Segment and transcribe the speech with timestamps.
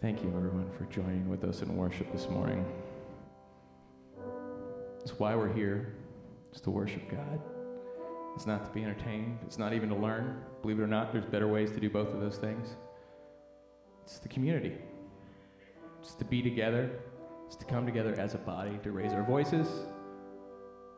[0.00, 2.64] Thank you, everyone, for joining with us in worship this morning.
[5.02, 5.92] It's why we're here,
[6.50, 7.38] it's to worship God.
[8.34, 10.40] It's not to be entertained, it's not even to learn.
[10.62, 12.76] Believe it or not, there's better ways to do both of those things.
[14.02, 14.78] It's the community,
[16.00, 16.90] it's to be together,
[17.46, 19.68] it's to come together as a body, to raise our voices,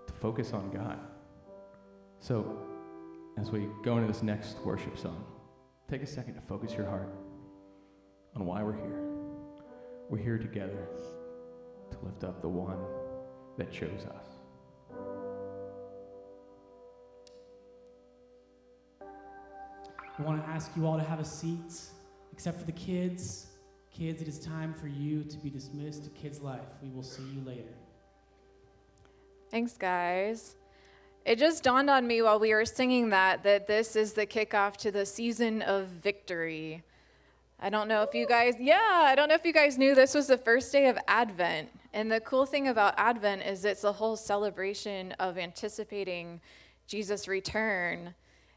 [0.07, 1.01] to focus on God.
[2.21, 2.57] So,
[3.37, 5.25] as we go into this next worship song,
[5.91, 7.13] take a second to focus your heart
[8.37, 9.03] on why we're here.
[10.09, 10.89] We're here together
[11.91, 12.79] to lift up the one
[13.59, 14.27] that chose us.
[20.19, 21.73] I want to ask you all to have a seat,
[22.33, 23.47] except for the kids.
[23.93, 26.61] Kids, it is time for you to be dismissed to Kids Life.
[26.83, 27.75] We will see you later.
[29.51, 30.57] Thanks, guys.
[31.25, 34.77] It just dawned on me while we were singing that that this is the kickoff
[34.79, 36.83] to the season of victory.
[37.65, 40.15] I don't know if you guys, yeah, I don't know if you guys knew this
[40.15, 41.69] was the first day of Advent.
[41.93, 46.41] And the cool thing about Advent is it's a whole celebration of anticipating
[46.89, 48.15] Jesus' return,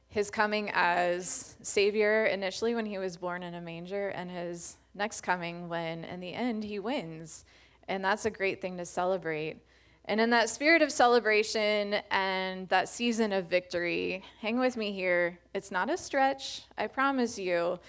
[0.09, 5.22] his coming as Savior initially when he was born in a manger, and his next
[5.22, 7.45] coming when, in the end, he wins.
[7.88, 9.57] And that's a great thing to celebrate.
[10.05, 15.38] And in that spirit of celebration and that season of victory, hang with me here.
[15.53, 17.79] It's not a stretch, I promise you.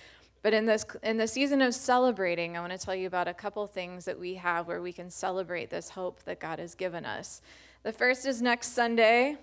[0.46, 3.34] But in this in the season of celebrating, I want to tell you about a
[3.34, 7.04] couple things that we have where we can celebrate this hope that God has given
[7.04, 7.42] us.
[7.82, 9.38] The first is next Sunday,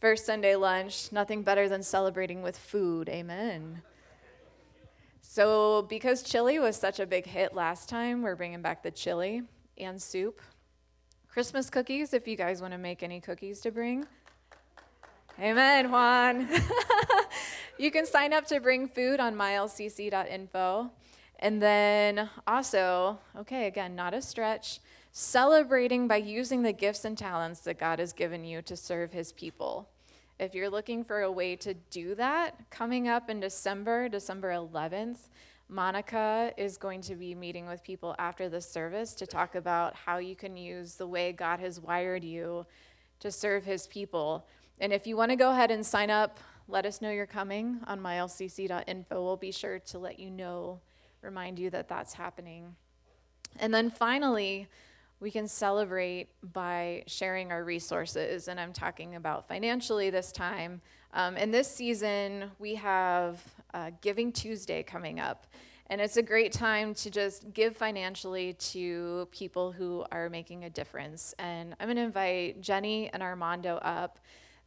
[0.00, 1.10] first Sunday lunch.
[1.10, 3.08] Nothing better than celebrating with food.
[3.08, 3.82] Amen.
[5.22, 9.42] So, because chili was such a big hit last time, we're bringing back the chili
[9.76, 10.40] and soup.
[11.26, 14.06] Christmas cookies, if you guys want to make any cookies to bring.
[15.40, 16.48] Amen, Juan.
[17.78, 20.90] you can sign up to bring food on mylcc.info.
[21.40, 24.80] And then also, okay, again, not a stretch,
[25.12, 29.32] celebrating by using the gifts and talents that God has given you to serve his
[29.32, 29.88] people.
[30.40, 35.28] If you're looking for a way to do that, coming up in December, December 11th,
[35.68, 40.18] Monica is going to be meeting with people after the service to talk about how
[40.18, 42.64] you can use the way God has wired you
[43.20, 44.46] to serve his people.
[44.80, 47.80] And if you want to go ahead and sign up, let us know you're coming
[47.86, 49.24] on mylcc.info.
[49.24, 50.80] We'll be sure to let you know,
[51.22, 52.76] remind you that that's happening.
[53.58, 54.68] And then finally,
[55.20, 58.48] we can celebrate by sharing our resources.
[58.48, 60.82] And I'm talking about financially this time.
[61.14, 63.42] Um, in this season, we have
[63.72, 65.46] uh, Giving Tuesday coming up.
[65.90, 70.70] And it's a great time to just give financially to people who are making a
[70.70, 71.34] difference.
[71.38, 74.18] And I'm going to invite Jenny and Armando up.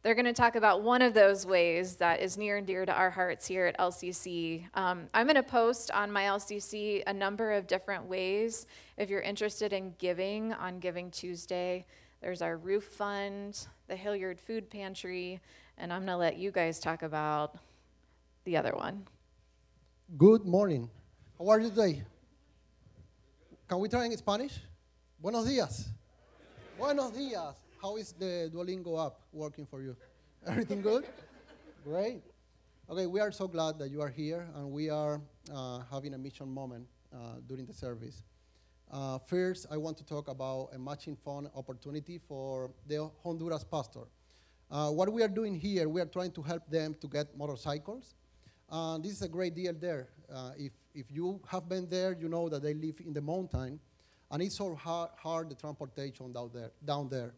[0.02, 2.92] They're going to talk about one of those ways that is near and dear to
[2.92, 4.64] our hearts here at LCC.
[4.74, 9.20] Um, I'm going to post on my LCC a number of different ways if you're
[9.20, 11.86] interested in giving on Giving Tuesday.
[12.20, 15.40] There's our roof fund, the Hilliard Food Pantry,
[15.78, 17.56] and I'm going to let you guys talk about
[18.42, 19.06] the other one.
[20.18, 20.90] Good morning.
[21.38, 22.02] How are you today?
[23.68, 24.58] Can we try in Spanish?
[25.22, 25.84] Buenos días.
[26.76, 27.61] Buenos días.
[27.82, 29.96] How is the Duolingo app working for you?
[30.46, 31.04] Everything good?
[31.82, 32.22] Great.
[32.88, 35.20] Okay, we are so glad that you are here and we are
[35.52, 38.22] uh, having a mission moment uh, during the service.
[38.88, 44.06] Uh, first, I want to talk about a matching fund opportunity for the Honduras pastor.
[44.70, 48.14] Uh, what we are doing here, we are trying to help them to get motorcycles.
[48.70, 50.06] Uh, this is a great deal there.
[50.32, 53.80] Uh, if, if you have been there, you know that they live in the mountain,
[54.30, 56.70] and it's so hard, hard the transportation down there.
[56.84, 57.34] Down there.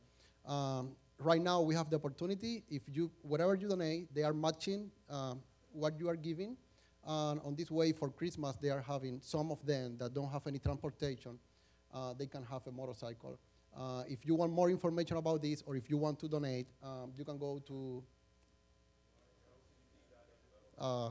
[0.47, 2.65] Um, right now, we have the opportunity.
[2.69, 5.41] If you, whatever you donate, they are matching um,
[5.73, 6.57] what you are giving.
[7.07, 10.47] And on this way, for Christmas, they are having some of them that don't have
[10.47, 11.39] any transportation.
[11.93, 13.39] Uh, they can have a motorcycle.
[13.77, 17.13] Uh, if you want more information about this, or if you want to donate, um,
[17.17, 18.03] you can go to.
[20.79, 21.11] Uh,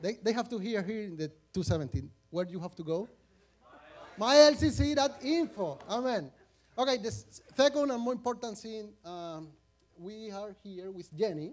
[0.00, 2.10] they, they have to hear here in the 217.
[2.30, 3.08] Where do you have to go?
[4.18, 5.78] MyLCC.info.
[5.88, 6.30] Amen.
[6.76, 7.12] Okay, the
[7.56, 9.50] second and more important thing, um,
[9.96, 11.52] we are here with Jenny.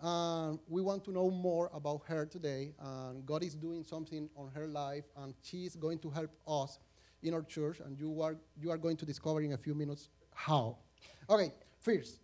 [0.00, 2.72] Um, we want to know more about her today.
[2.78, 6.78] And God is doing something on her life, and she's going to help us
[7.22, 7.80] in our church.
[7.80, 10.78] And you are you are going to discover in a few minutes how.
[11.28, 12.20] Okay, first,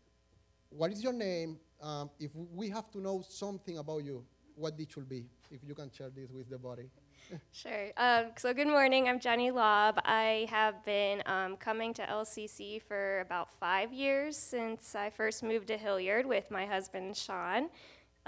[0.70, 1.58] what is your name?
[1.82, 5.26] Um, if we have to know something about you, what it should be?
[5.50, 6.88] If you can share this with the body.
[7.52, 7.90] Sure.
[7.96, 9.08] Um, so, good morning.
[9.08, 10.00] I'm Jenny Lobb.
[10.04, 15.68] I have been um, coming to LCC for about five years since I first moved
[15.68, 17.68] to Hilliard with my husband, Sean.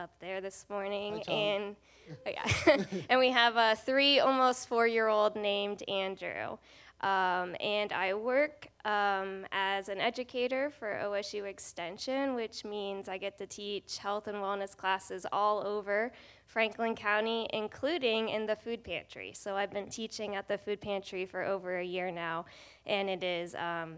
[0.02, 1.76] Up there this morning, and
[2.10, 2.84] oh, yeah.
[3.08, 6.58] and we have a three, almost four-year-old named Andrew.
[7.02, 13.38] Um, and I work um, as an educator for OSU Extension, which means I get
[13.38, 16.12] to teach health and wellness classes all over
[16.46, 19.32] Franklin County, including in the food pantry.
[19.34, 22.44] So I've been teaching at the food pantry for over a year now,
[22.86, 23.96] and it is, um,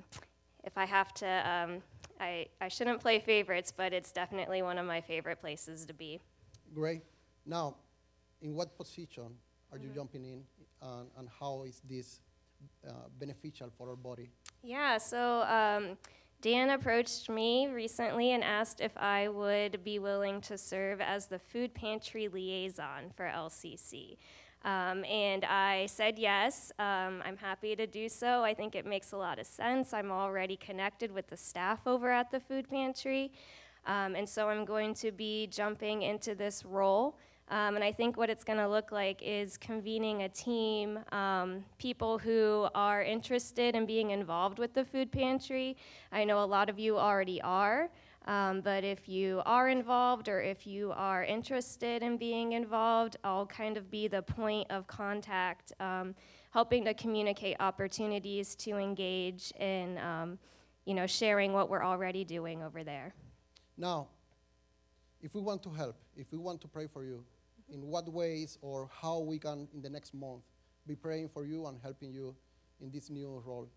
[0.65, 1.83] if I have to, um,
[2.21, 6.21] I, I shouldn't play favorites, but it's definitely one of my favorite places to be.
[6.75, 7.03] Great.
[7.47, 7.77] Now,
[8.43, 9.35] in what position
[9.73, 10.43] are you jumping in,
[10.83, 12.21] and, and how is this
[12.87, 14.31] uh, beneficial for our body?
[14.63, 15.99] Yeah, so um,
[16.41, 21.39] Dan approached me recently and asked if I would be willing to serve as the
[21.39, 24.19] food pantry liaison for LCC.
[24.65, 26.73] Um, and I said yes.
[26.79, 28.43] Um, I'm happy to do so.
[28.43, 29.93] I think it makes a lot of sense.
[29.93, 33.31] I'm already connected with the staff over at the food pantry.
[33.87, 37.17] Um, and so I'm going to be jumping into this role.
[37.51, 41.63] Um, and I think what it's going to look like is convening a team, um,
[41.77, 45.77] people who are interested in being involved with the food pantry.
[46.11, 47.91] I know a lot of you already are,
[48.27, 53.47] um, but if you are involved or if you are interested in being involved, I'll
[53.47, 56.15] kind of be the point of contact, um,
[56.51, 60.39] helping to communicate opportunities to engage in, um,
[60.87, 63.15] you know, sharing what we're already doing over there.
[63.77, 64.09] Now,
[65.21, 67.25] if we want to help, if we want to pray for you,
[67.73, 70.43] in what ways or how we can, in the next month,
[70.87, 72.35] be praying for you and helping you
[72.81, 73.69] in this new role?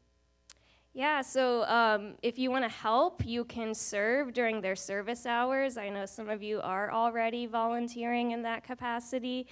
[0.98, 5.78] Yeah, so um, if you want to help, you can serve during their service hours.
[5.78, 9.46] I know some of you are already volunteering in that capacity.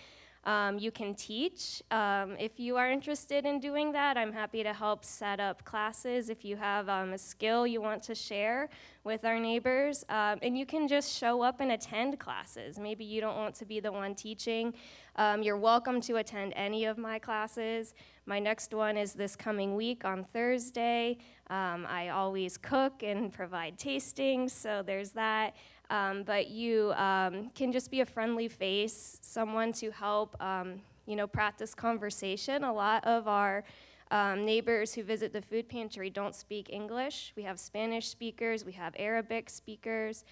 [0.46, 1.82] Um, you can teach.
[1.90, 6.30] Um, if you are interested in doing that, I'm happy to help set up classes
[6.30, 8.70] if you have um, a skill you want to share
[9.04, 10.04] with our neighbors.
[10.10, 12.78] Um, and you can just show up and attend classes.
[12.78, 14.74] Maybe you don't want to be the one teaching.
[15.16, 17.96] Um, you're welcome to attend any of my classes.
[18.28, 21.18] My next one is this coming week on Thursday.
[21.50, 25.56] Um, I always cook and provide tastings, so there's that.
[25.90, 31.16] Um, but you um, can just be a friendly face, someone to help, um, you
[31.16, 32.64] know, practice conversation.
[32.64, 33.64] A lot of our
[34.12, 37.34] um, neighbors who visit the food pantry don't speak English.
[37.36, 40.24] We have Spanish speakers, we have Arabic speakers.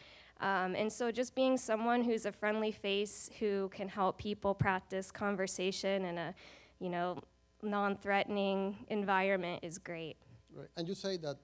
[0.41, 5.11] Um, and so just being someone who's a friendly face who can help people practice
[5.11, 6.35] conversation in a,
[6.79, 7.19] you know,
[7.61, 10.17] non-threatening environment is great.
[10.53, 10.67] Right.
[10.75, 11.37] And you say that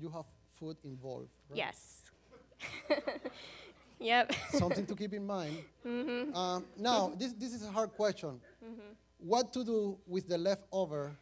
[0.00, 1.56] you have food involved, right?
[1.56, 2.07] Yes.
[3.98, 4.32] yep.
[4.50, 5.56] Something to keep in mind.
[5.84, 8.40] Um, now, this, this is a hard question.
[9.18, 11.16] What to do with the leftover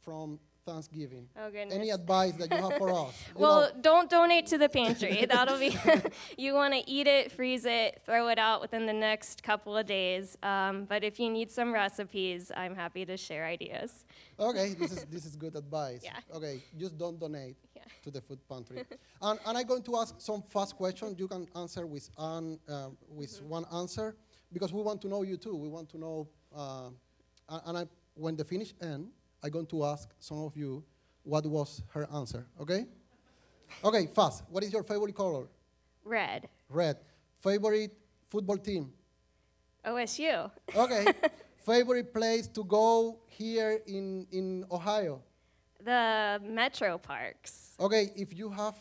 [0.00, 1.26] from Thanksgiving?
[1.38, 1.74] Oh goodness.
[1.74, 3.14] Any advice that you have for us?
[3.34, 5.26] Well, know, don't donate to the pantry.
[5.28, 5.74] That'll be.
[6.36, 9.86] you want to eat it, freeze it, throw it out within the next couple of
[9.86, 10.36] days.
[10.42, 14.04] Um, but if you need some recipes, I'm happy to share ideas.
[14.38, 16.02] okay, this is, this is good advice.
[16.04, 16.36] Yeah.
[16.36, 17.56] Okay, just don't donate.
[18.02, 18.84] To the food pantry.
[19.22, 21.18] and, and I'm going to ask some fast questions.
[21.18, 23.48] You can answer with, an, uh, with Mm-hmm.
[23.48, 24.16] one answer
[24.52, 25.54] because we want to know you too.
[25.56, 26.88] We want to know, uh,
[27.66, 27.84] and- I,
[28.14, 29.08] when the finish end,
[29.42, 30.84] I'm going to ask some of you
[31.22, 32.86] what was her answer, okay?
[33.84, 34.42] Okay, fast.
[34.50, 35.46] What is your favorite color?
[36.04, 36.48] Red.
[36.68, 36.96] Red.
[37.38, 37.92] Favorite
[38.28, 38.92] football team?
[39.84, 40.50] OSU.
[40.76, 41.06] Okay.
[41.64, 45.22] favorite place to go here in, in Ohio?
[45.84, 47.76] The Metro Parks.
[47.80, 48.74] Okay, if you have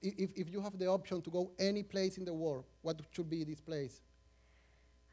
[0.00, 3.28] if, if you have the option to go any place in the world, what should
[3.28, 4.00] be this place?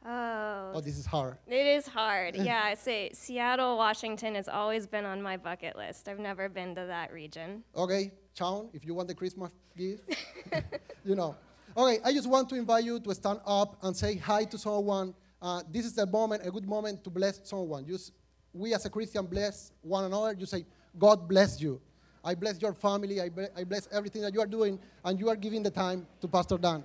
[0.05, 0.71] Oh.
[0.75, 1.37] Oh, this is hard.
[1.47, 2.35] It is hard.
[2.49, 6.07] yeah, I say Seattle, Washington has always been on my bucket list.
[6.07, 7.63] I've never been to that region.
[7.75, 10.03] Okay, Sean, if you want the Christmas gift,
[11.05, 11.35] you know.
[11.75, 15.13] Okay, I just want to invite you to stand up and say hi to someone.
[15.41, 17.85] Uh, this is the moment, a good moment to bless someone.
[17.85, 18.13] Just,
[18.53, 20.33] we as a Christian bless one another.
[20.37, 20.65] You say,
[20.99, 21.81] God bless you.
[22.23, 23.21] I bless your family.
[23.21, 23.29] I,
[23.63, 26.83] bless everything that you are doing, and you are giving the time to Pastor Dan.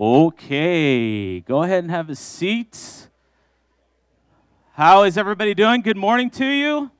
[0.00, 3.08] Okay, go ahead and have a seat.
[4.74, 5.80] How is everybody doing?
[5.80, 6.92] Good morning to you.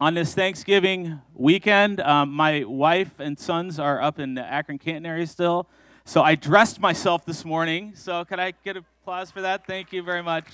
[0.00, 5.06] on this Thanksgiving weekend, um, my wife and sons are up in the Akron Canton
[5.06, 5.68] area still.
[6.04, 7.92] So I dressed myself this morning.
[7.94, 9.64] So can I get applause for that?
[9.64, 10.44] Thank you very much.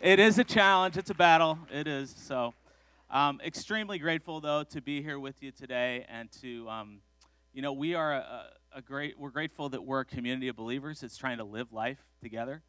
[0.00, 1.56] It is a challenge, it's a battle.
[1.72, 2.12] It is.
[2.18, 2.52] So
[3.12, 6.98] um, extremely grateful, though, to be here with you today and to, um,
[7.52, 8.46] you know, we are a, a
[8.80, 12.62] great, we're grateful that we're a community of believers that's trying to live life together,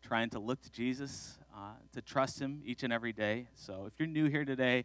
[0.00, 3.48] trying to look to Jesus, uh, to trust Him each and every day.
[3.56, 4.84] So if you're new here today,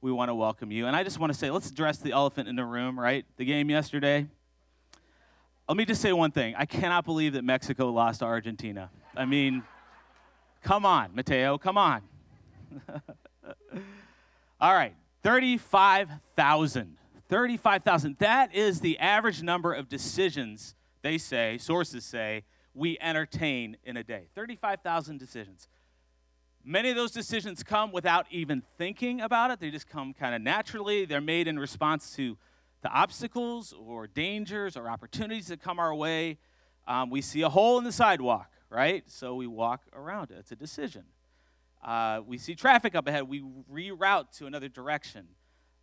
[0.00, 0.86] we want to welcome you.
[0.86, 3.24] And I just want to say, let's address the elephant in the room, right?
[3.36, 4.26] The game yesterday.
[5.68, 6.54] Let me just say one thing.
[6.56, 8.90] I cannot believe that Mexico lost to Argentina.
[9.14, 9.62] I mean,
[10.62, 12.02] come on, Mateo, come on.
[14.60, 16.96] All right, 35,000.
[17.30, 18.16] 35,000.
[18.18, 22.42] That is the average number of decisions, they say, sources say,
[22.74, 24.26] we entertain in a day.
[24.34, 25.68] 35,000 decisions.
[26.64, 29.60] Many of those decisions come without even thinking about it.
[29.60, 31.04] They just come kind of naturally.
[31.04, 32.36] They're made in response to
[32.82, 36.36] the obstacles or dangers or opportunities that come our way.
[36.86, 39.04] Um, we see a hole in the sidewalk, right?
[39.06, 40.38] So we walk around it.
[40.40, 41.04] It's a decision.
[41.82, 43.28] Uh, we see traffic up ahead.
[43.28, 45.28] We reroute to another direction.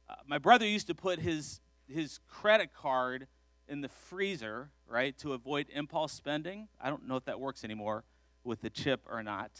[0.10, 3.28] Uh, my brother used to put his, his credit card
[3.68, 6.68] in the freezer, right, to avoid impulse spending.
[6.82, 8.04] I don't know if that works anymore
[8.44, 9.52] with the chip or not.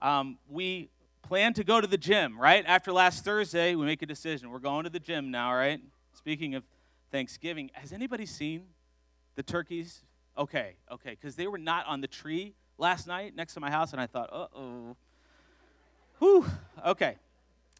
[0.00, 0.90] Um, we
[1.22, 2.64] plan to go to the gym, right?
[2.66, 4.50] After last Thursday, we make a decision.
[4.50, 5.80] We're going to the gym now, right?
[6.12, 6.62] Speaking of
[7.10, 8.66] Thanksgiving, has anybody seen
[9.34, 10.02] the turkeys?
[10.38, 13.92] Okay, okay, because they were not on the tree last night next to my house,
[13.92, 14.96] and I thought, uh oh.
[16.18, 16.46] Whew,
[16.86, 17.16] okay.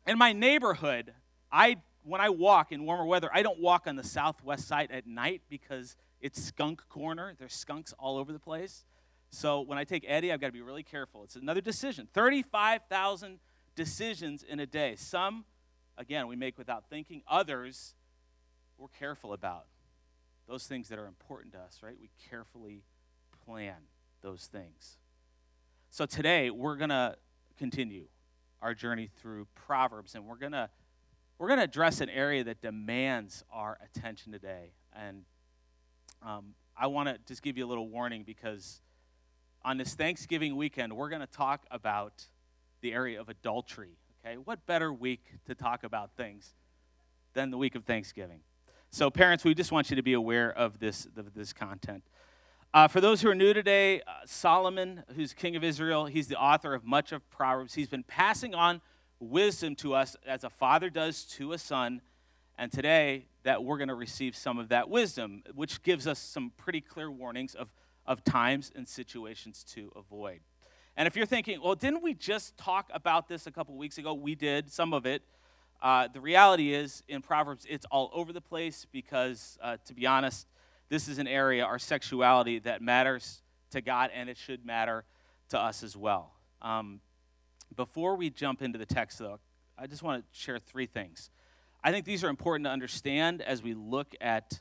[0.07, 1.13] In my neighborhood,
[1.55, 5.07] I when I walk in warmer weather, I don't walk on the southwest side at
[5.07, 7.35] night because it's skunk corner.
[7.39, 8.85] There's skunks all over the place.
[9.31, 11.25] So when I take Eddie, I've got to be really careful.
[11.25, 12.09] It's another decision.
[12.13, 13.39] 35,000
[13.75, 14.97] decisions in a day.
[14.97, 15.45] Some,
[15.97, 17.23] again, we make without thinking.
[17.27, 17.95] Others,
[18.77, 19.65] we're careful about.
[20.47, 21.97] Those things that are important to us, right?
[21.99, 22.83] We carefully
[23.47, 23.77] plan
[24.21, 24.99] those things.
[25.91, 27.17] So today, we're going to
[27.57, 28.05] continue
[28.61, 30.69] our journey through Proverbs, and we're going to
[31.39, 34.73] we're going to address an area that demands our attention today.
[34.95, 35.23] And
[36.23, 38.81] um, I want to just give you a little warning because
[39.65, 42.27] on this Thanksgiving weekend, we're going to talk about
[42.83, 43.97] the area of adultery.
[44.25, 46.55] Okay, what better week to talk about things
[47.35, 48.41] than the week of Thanksgiving?
[48.91, 52.05] So, parents, we just want you to be aware of this, of this content.
[52.73, 56.41] Uh, for those who are new today, uh, Solomon, who's king of Israel, he's the
[56.41, 57.75] author of much of Proverbs.
[57.75, 58.81] He's been passing on
[59.31, 62.01] wisdom to us as a father does to a son.
[62.57, 66.53] And today, that we're going to receive some of that wisdom, which gives us some
[66.57, 67.69] pretty clear warnings of
[68.07, 70.41] of times and situations to avoid.
[70.97, 74.15] And if you're thinking, well, didn't we just talk about this a couple weeks ago?
[74.15, 75.23] We did, some of it.
[75.83, 80.07] Uh, the reality is, in Proverbs, it's all over the place because, uh, to be
[80.07, 80.47] honest,
[80.89, 85.05] this is an area, our sexuality, that matters to God and it should matter
[85.49, 86.33] to us as well.
[86.63, 87.01] Um,
[87.75, 89.41] before we jump into the text, though,
[89.79, 91.31] I just want to share three things.
[91.83, 94.61] I think these are important to understand as we look at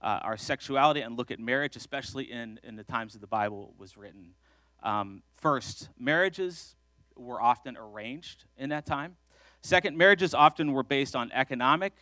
[0.00, 3.74] uh, our sexuality and look at marriage, especially in, in the times that the Bible
[3.78, 4.34] was written.
[4.82, 6.76] Um, first, marriages
[7.16, 9.16] were often arranged in that time.
[9.60, 11.92] Second, marriages often were based on economic,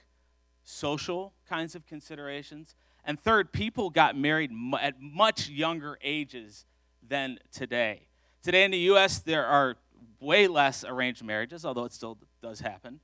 [0.65, 2.75] social kinds of considerations.
[3.05, 4.51] And third, people got married
[4.81, 6.67] at much younger ages
[7.07, 8.09] than today.
[8.43, 9.77] Today in the U.S., there are
[10.21, 13.01] way less arranged marriages, although it still does happen.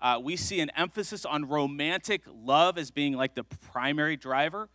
[0.00, 4.68] Uh, we see an emphasis on romantic love as being like the primary driver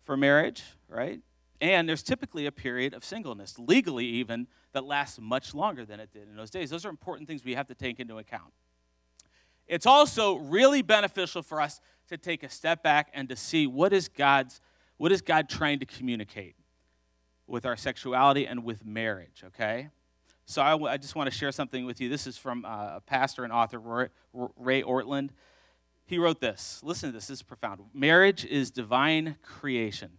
[0.00, 1.20] for marriage, right?
[1.60, 6.10] And there's typically a period of singleness, legally even, that lasts much longer than it
[6.12, 6.70] did in those days.
[6.70, 8.52] Those are important things we have to take into account.
[9.66, 13.92] It's also really beneficial for us to take a step back and to see what
[13.92, 14.60] is God's
[14.96, 16.56] what is God trying to communicate
[17.46, 19.88] with our sexuality and with marriage, okay?
[20.50, 22.08] So I, w- I just want to share something with you.
[22.08, 25.30] This is from uh, a pastor and author, Ray Ortlund.
[26.06, 26.80] He wrote this.
[26.82, 27.82] Listen to this, this is profound.
[27.94, 30.18] Marriage is divine creation,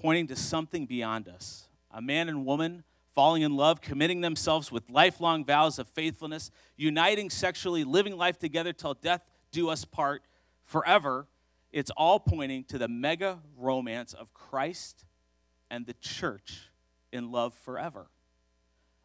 [0.00, 1.66] pointing to something beyond us.
[1.90, 2.84] A man and woman
[3.16, 8.72] falling in love, committing themselves with lifelong vows of faithfulness, uniting sexually, living life together
[8.72, 10.22] till death do us part
[10.66, 11.26] forever.
[11.72, 15.04] It's all pointing to the mega romance of Christ
[15.68, 16.70] and the church
[17.10, 18.06] in love forever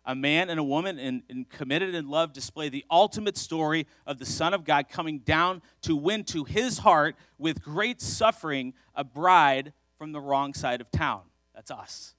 [0.06, 4.20] a man and a woman in, in, committed in love display the ultimate story of
[4.20, 9.04] the Son of God coming down to win to his heart with great suffering a
[9.04, 11.22] bride from the wrong side of town.
[11.56, 12.16] That's us.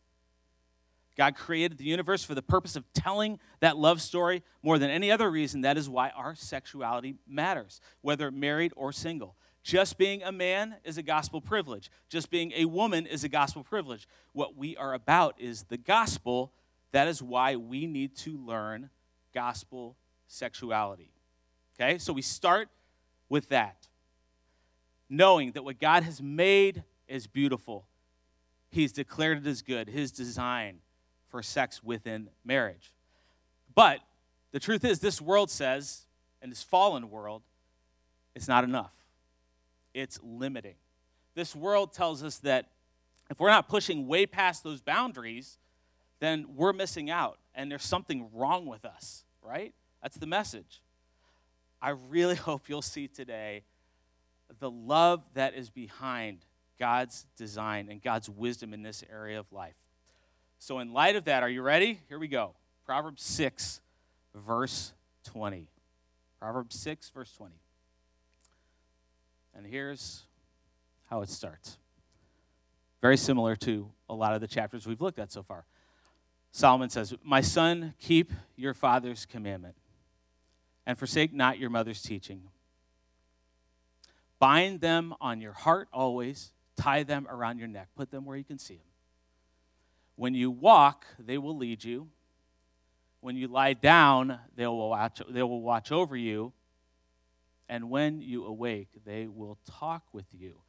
[1.16, 5.10] God created the universe for the purpose of telling that love story more than any
[5.10, 5.60] other reason.
[5.60, 9.36] That is why our sexuality matters, whether married or single.
[9.62, 11.90] Just being a man is a gospel privilege.
[12.08, 14.06] Just being a woman is a gospel privilege.
[14.32, 16.52] What we are about is the gospel.
[16.94, 18.88] That is why we need to learn
[19.34, 19.96] gospel
[20.28, 21.10] sexuality.
[21.74, 21.98] Okay?
[21.98, 22.68] So we start
[23.28, 23.88] with that.
[25.10, 27.88] Knowing that what God has made is beautiful.
[28.70, 30.76] He's declared it as good, his design
[31.30, 32.92] for sex within marriage.
[33.74, 33.98] But
[34.52, 36.02] the truth is, this world says,
[36.42, 37.42] in this fallen world,
[38.36, 38.94] it's not enough.
[39.94, 40.76] It's limiting.
[41.34, 42.66] This world tells us that
[43.30, 45.58] if we're not pushing way past those boundaries,
[46.24, 49.74] then we're missing out and there's something wrong with us, right?
[50.02, 50.80] That's the message.
[51.80, 53.64] I really hope you'll see today
[54.58, 56.38] the love that is behind
[56.78, 59.74] God's design and God's wisdom in this area of life.
[60.58, 62.00] So, in light of that, are you ready?
[62.08, 62.54] Here we go.
[62.86, 63.80] Proverbs 6,
[64.34, 64.92] verse
[65.24, 65.68] 20.
[66.40, 67.54] Proverbs 6, verse 20.
[69.56, 70.22] And here's
[71.06, 71.78] how it starts.
[73.00, 75.64] Very similar to a lot of the chapters we've looked at so far.
[76.54, 79.74] Solomon says, My son, keep your father's commandment,
[80.86, 82.42] and forsake not your mother's teaching.
[84.38, 88.44] Bind them on your heart always, tie them around your neck, put them where you
[88.44, 88.86] can see them.
[90.14, 92.06] When you walk, they will lead you.
[93.18, 96.52] When you lie down, they will watch, they will watch over you.
[97.68, 100.60] And when you awake, they will talk with you.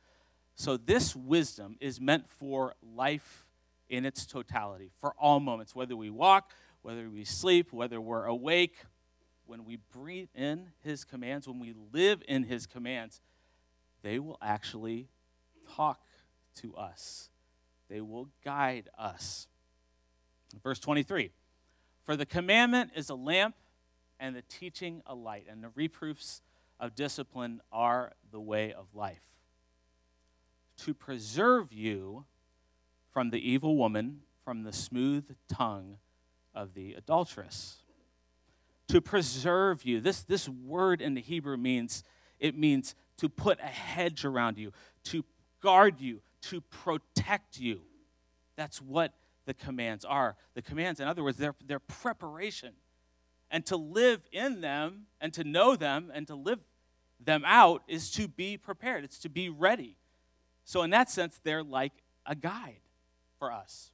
[0.55, 3.44] So, this wisdom is meant for life
[3.89, 8.77] in its totality, for all moments, whether we walk, whether we sleep, whether we're awake.
[9.47, 13.21] When we breathe in His commands, when we live in His commands,
[14.01, 15.07] they will actually
[15.75, 16.01] talk
[16.55, 17.29] to us
[17.89, 19.47] they will guide us.
[20.63, 21.31] Verse 23
[22.03, 23.55] For the commandment is a lamp,
[24.19, 26.41] and the teaching a light, and the reproofs
[26.79, 29.23] of discipline are the way of life.
[30.77, 32.25] To preserve you
[33.15, 35.95] from the evil woman, from the smooth tongue
[36.53, 37.77] of the adulteress.
[38.89, 40.01] To preserve you.
[40.01, 42.03] This, this word in the Hebrew means
[42.41, 44.73] it means to put a hedge around you,
[45.05, 45.23] to
[45.63, 47.79] guard you, to protect you.
[48.57, 49.13] That's what
[49.45, 50.35] the commands are.
[50.53, 52.73] The commands, in other words, they're, they're preparation.
[53.49, 56.59] And to live in them and to know them and to live
[57.23, 59.95] them out is to be prepared, it's to be ready.
[60.65, 61.93] So, in that sense, they're like
[62.25, 62.81] a guide
[63.45, 63.91] for us.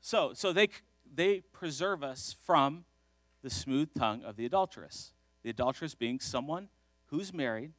[0.00, 0.70] So, so they,
[1.14, 2.84] they preserve us from
[3.42, 5.12] the smooth tongue of the adulteress.
[5.44, 6.68] The adulteress being someone
[7.06, 7.72] who's married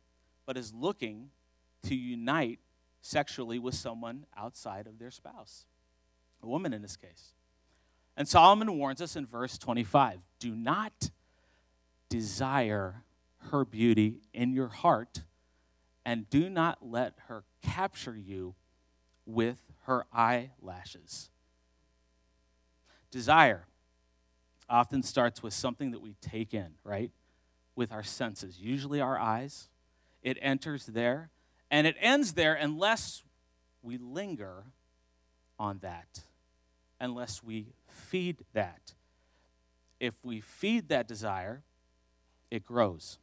[0.46, 1.32] but is looking
[1.84, 2.60] to unite
[3.02, 5.66] sexually with someone outside of their spouse,
[6.42, 7.34] a woman in this case.
[8.16, 11.10] And Solomon warns us in verse 25 do not
[12.08, 13.04] desire
[13.50, 15.24] her beauty in your heart,
[16.06, 18.56] and do not let her capture you
[19.34, 21.30] with her eyelashes.
[23.10, 23.66] Desire
[24.70, 27.12] often starts with something that we take in, right?
[27.76, 29.70] With our senses, usually our eyes.
[30.24, 31.30] It enters there
[31.70, 33.24] and it ends there unless
[33.82, 34.66] we linger
[35.60, 36.22] on that,
[37.00, 38.94] unless we feed that.
[40.00, 41.64] If we feed that desire,
[42.50, 43.20] it grows.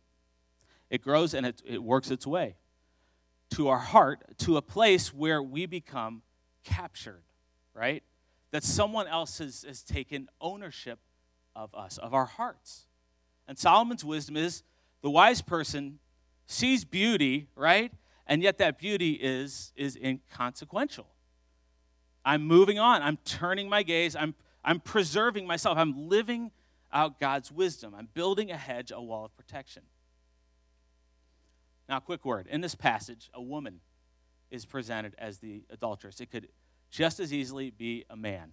[0.90, 2.56] It grows and it, it works its way
[3.50, 6.22] to our heart, to a place where we become
[6.64, 7.22] captured,
[7.74, 8.02] right?
[8.50, 10.98] That someone else has, has taken ownership
[11.56, 12.86] of us, of our hearts.
[13.46, 14.62] And Solomon's wisdom is
[15.02, 15.98] the wise person
[16.46, 17.92] sees beauty, right?
[18.28, 21.06] and yet that beauty is, is inconsequential.
[22.24, 23.00] I'm moving on.
[23.02, 24.14] I'm turning my gaze.
[24.14, 25.78] I'm, I'm preserving myself.
[25.78, 26.50] I'm living
[26.92, 27.94] out God's wisdom.
[27.96, 29.82] I'm building a hedge, a wall of protection.
[31.88, 32.46] Now, quick word.
[32.50, 33.80] In this passage, a woman
[34.50, 36.20] is presented as the adulteress.
[36.20, 36.48] It could
[36.90, 38.52] just as easily be a man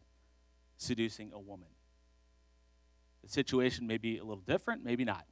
[0.78, 1.69] seducing a woman.
[3.24, 5.26] The situation may be a little different, maybe not.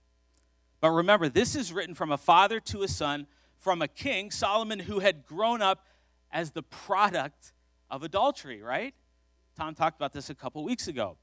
[0.81, 4.79] But remember, this is written from a father to a son from a king, Solomon,
[4.79, 5.85] who had grown up
[6.31, 7.53] as the product
[7.89, 8.93] of adultery, right?
[9.55, 11.17] Tom talked about this a couple weeks ago.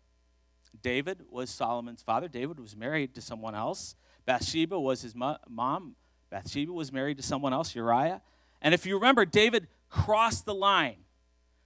[0.81, 2.29] David was Solomon's father.
[2.29, 3.97] David was married to someone else.
[4.25, 5.97] Bathsheba was his mom.
[6.31, 8.23] Bathsheba was married to someone else, Uriah.
[8.63, 10.99] And if you remember, David crossed the line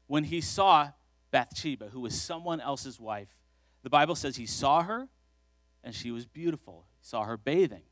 [0.06, 0.90] when he saw
[1.30, 3.36] Bathsheba, who was someone else's wife.
[3.82, 5.08] The Bible says he saw her
[5.82, 6.86] and she was beautiful.
[7.00, 7.82] He saw her bathing.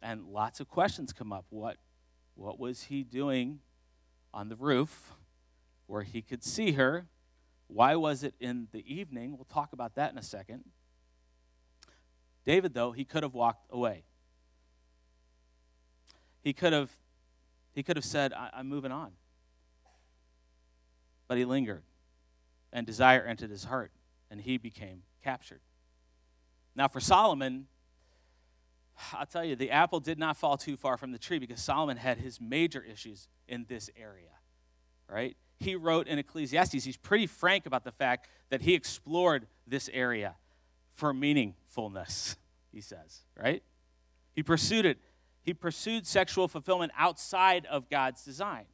[0.00, 1.44] And lots of questions come up.
[1.50, 1.76] What,
[2.34, 3.60] what was he doing
[4.32, 5.12] on the roof
[5.86, 7.06] where he could see her?
[7.66, 9.36] Why was it in the evening?
[9.36, 10.64] We'll talk about that in a second.
[12.46, 14.04] David, though, he could have walked away.
[16.42, 16.90] He could have,
[17.72, 19.12] he could have said, I'm moving on.
[21.28, 21.82] But he lingered,
[22.72, 23.92] and desire entered his heart,
[24.30, 25.60] and he became captured.
[26.74, 27.66] Now, for Solomon,
[29.12, 31.96] I'll tell you, the apple did not fall too far from the tree because Solomon
[31.96, 34.30] had his major issues in this area,
[35.08, 35.36] right?
[35.58, 40.34] He wrote in Ecclesiastes, he's pretty frank about the fact that he explored this area
[40.92, 42.36] for meaningfulness,
[42.72, 43.62] he says, right?
[44.34, 44.98] He pursued it.
[45.42, 48.66] He pursued sexual fulfillment outside of God's design.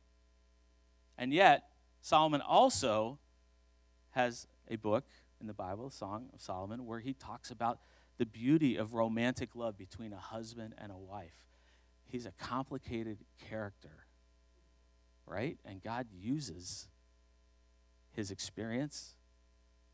[1.17, 1.65] And yet,
[2.01, 3.19] Solomon also
[4.11, 5.05] has a book
[5.41, 7.79] in the Bible, Song of Solomon, where he talks about
[8.19, 11.37] the beauty of romantic love between a husband and a wife.
[12.05, 14.07] He's a complicated character,
[15.27, 15.59] right?
[15.65, 16.89] And God uses
[18.13, 19.15] his experience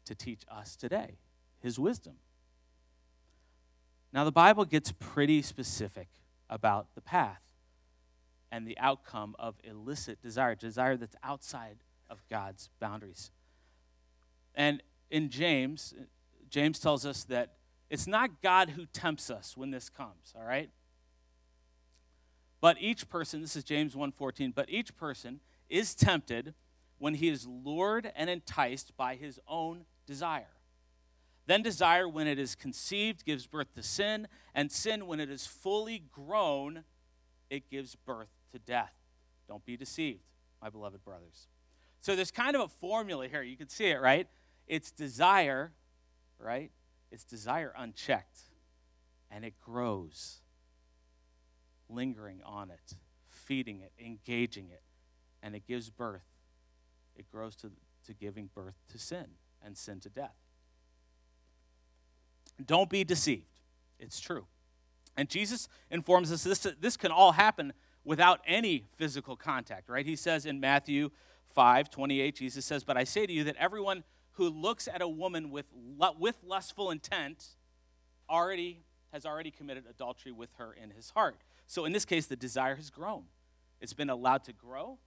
[0.04, 1.18] to teach us today,
[1.60, 2.14] his wisdom.
[4.12, 6.08] Now, the Bible gets pretty specific
[6.52, 7.40] about the path
[8.50, 11.78] and the outcome of illicit desire, desire that's outside
[12.10, 13.30] of God's boundaries.
[14.54, 15.94] And in James,
[16.50, 17.54] James tells us that
[17.88, 20.70] it's not God who tempts us when this comes, all right?
[22.60, 26.54] But each person, this is James 1:14, but each person is tempted
[26.98, 30.54] when he is lured and enticed by his own desire.
[31.46, 35.46] Then desire, when it is conceived, gives birth to sin, and sin, when it is
[35.46, 36.84] fully grown,
[37.50, 38.94] it gives birth to death.
[39.48, 40.22] Don't be deceived,
[40.60, 41.48] my beloved brothers.
[42.00, 43.42] So there's kind of a formula here.
[43.42, 44.28] You can see it, right?
[44.66, 45.72] It's desire,
[46.38, 46.70] right?
[47.10, 48.40] It's desire unchecked,
[49.30, 50.38] and it grows,
[51.88, 52.94] lingering on it,
[53.28, 54.82] feeding it, engaging it,
[55.42, 56.22] and it gives birth.
[57.16, 57.72] It grows to,
[58.06, 59.26] to giving birth to sin,
[59.60, 60.36] and sin to death.
[62.66, 63.46] Don't be deceived.
[63.98, 64.46] It's true.
[65.16, 67.72] And Jesus informs us this, this can all happen
[68.04, 70.06] without any physical contact, right?
[70.06, 71.10] He says in Matthew
[71.50, 75.08] 5 28, Jesus says, But I say to you that everyone who looks at a
[75.08, 75.66] woman with,
[76.18, 77.44] with lustful intent
[78.28, 81.36] already has already committed adultery with her in his heart.
[81.66, 83.24] So in this case, the desire has grown.
[83.80, 84.98] It's been allowed to grow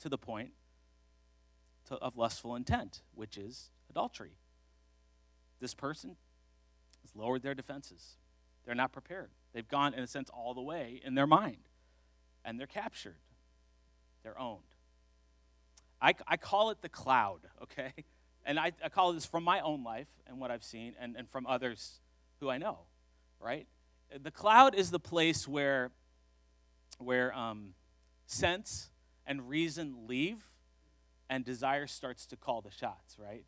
[0.00, 0.50] to the point
[1.88, 4.32] to, of lustful intent, which is adultery.
[5.60, 6.16] This person
[7.02, 8.16] has lowered their defenses.
[8.64, 9.30] They're not prepared.
[9.52, 11.68] They've gone, in a sense, all the way in their mind,
[12.44, 13.18] and they're captured.
[14.22, 14.62] They're owned.
[16.00, 17.92] I, I call it the cloud, okay?
[18.44, 21.28] And I, I call this from my own life and what I've seen and, and
[21.28, 22.00] from others
[22.40, 22.80] who I know,
[23.38, 23.66] right?
[24.18, 25.90] The cloud is the place where,
[26.98, 27.74] where um,
[28.26, 28.90] sense
[29.26, 30.38] and reason leave
[31.28, 33.44] and desire starts to call the shots, right?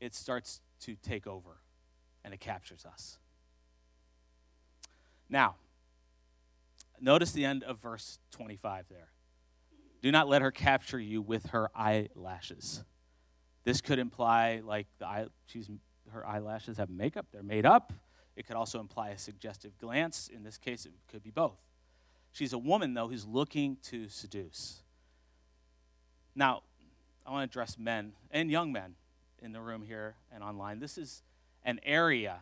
[0.00, 1.58] It starts to take over
[2.24, 3.18] and it captures us.
[5.28, 5.56] Now,
[7.00, 9.10] notice the end of verse 25 there.
[10.02, 12.82] Do not let her capture you with her eyelashes.
[13.64, 15.70] This could imply like the eye, she's,
[16.10, 17.92] her eyelashes have makeup, they're made up.
[18.36, 20.28] It could also imply a suggestive glance.
[20.28, 21.58] In this case, it could be both.
[22.32, 24.82] She's a woman, though, who's looking to seduce.
[26.34, 26.62] Now,
[27.26, 28.94] I want to address men and young men
[29.42, 30.78] in the room here and online.
[30.78, 31.22] This is
[31.64, 32.40] an area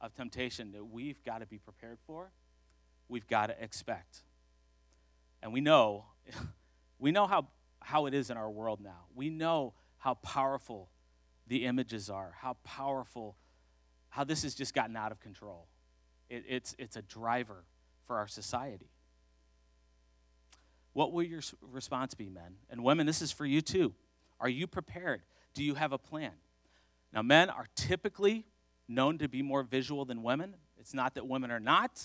[0.00, 2.30] of temptation that we've got to be prepared for,
[3.08, 4.22] we've got to expect.
[5.42, 6.04] And we know,
[6.98, 7.48] we know how,
[7.80, 9.06] how it is in our world now.
[9.14, 10.90] We know how powerful
[11.46, 13.36] the images are, how powerful,
[14.10, 15.66] how this has just gotten out of control.
[16.28, 17.64] It, it's, it's a driver
[18.06, 18.90] for our society.
[20.92, 22.56] What will your response be, men?
[22.70, 23.94] And women, this is for you too.
[24.40, 25.22] Are you prepared?
[25.54, 26.32] Do you have a plan?
[27.12, 28.44] Now, men are typically
[28.88, 30.56] known to be more visual than women.
[30.78, 32.02] It's not that women are not,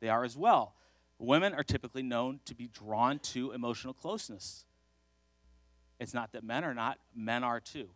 [0.00, 0.74] they are as well.
[1.18, 4.64] Women are typically known to be drawn to emotional closeness.
[5.98, 7.88] It's not that men are not, men are too.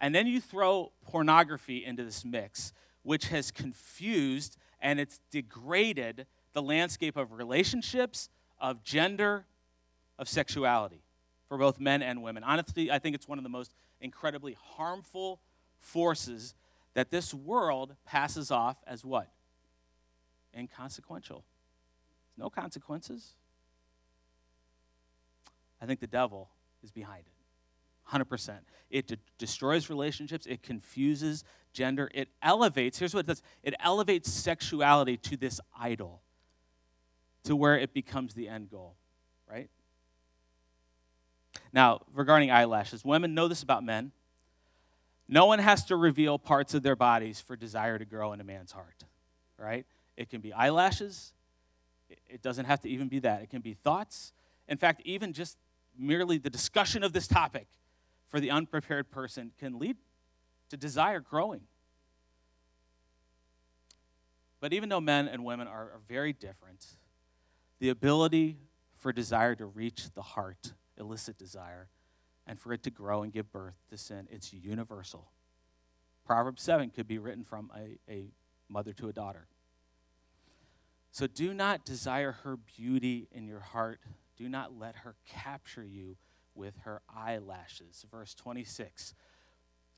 [0.00, 6.62] And then you throw pornography into this mix, which has confused and it's degraded the
[6.62, 8.28] landscape of relationships,
[8.60, 9.46] of gender,
[10.18, 11.02] of sexuality
[11.48, 12.44] for both men and women.
[12.44, 15.40] Honestly, I think it's one of the most incredibly harmful
[15.78, 16.54] forces
[16.94, 19.30] that this world passes off as what?
[20.56, 21.44] Inconsequential.
[22.36, 23.34] No consequences.
[25.80, 26.50] I think the devil
[26.82, 27.40] is behind it.
[28.10, 28.58] 100%.
[28.90, 34.30] It de- destroys relationships, it confuses gender, it elevates, here's what it does it elevates
[34.30, 36.22] sexuality to this idol,
[37.44, 38.96] to where it becomes the end goal,
[39.48, 39.70] right?
[41.72, 44.12] Now, regarding eyelashes, women know this about men.
[45.32, 48.44] No one has to reveal parts of their bodies for desire to grow in a
[48.44, 49.04] man's heart,
[49.56, 49.86] right?
[50.16, 51.32] It can be eyelashes.
[52.28, 53.40] It doesn't have to even be that.
[53.40, 54.32] It can be thoughts.
[54.66, 55.56] In fact, even just
[55.96, 57.68] merely the discussion of this topic
[58.26, 59.96] for the unprepared person can lead
[60.68, 61.60] to desire growing.
[64.58, 66.84] But even though men and women are, are very different,
[67.78, 68.58] the ability
[68.96, 71.88] for desire to reach the heart, illicit desire,
[72.46, 75.30] and for it to grow and give birth to sin, it's universal.
[76.24, 78.32] Proverbs 7 could be written from a, a
[78.68, 79.46] mother to a daughter.
[81.10, 84.00] So do not desire her beauty in your heart.
[84.36, 86.16] Do not let her capture you
[86.54, 88.04] with her eyelashes.
[88.10, 89.14] Verse 26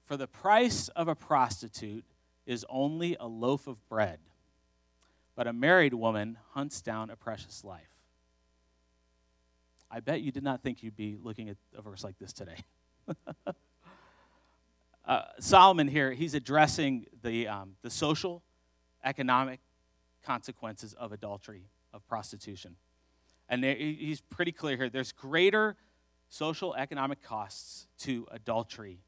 [0.05, 2.05] For the price of a prostitute
[2.46, 4.18] is only a loaf of bread,
[5.37, 7.91] but a married woman hunts down a precious life.
[9.94, 12.57] I bet you did not think you'd be looking at a verse like this today.
[15.07, 18.42] uh, Solomon here, he's addressing the, um, the social,
[19.05, 19.61] economic
[20.24, 22.76] consequences of adultery, of prostitution.
[23.50, 25.76] And he's pretty clear here there's greater
[26.31, 29.00] social, economic costs to adultery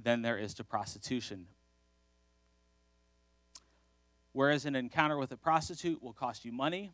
[0.00, 1.48] than there is to prostitution.
[4.32, 6.92] Whereas an encounter with a prostitute will cost you money,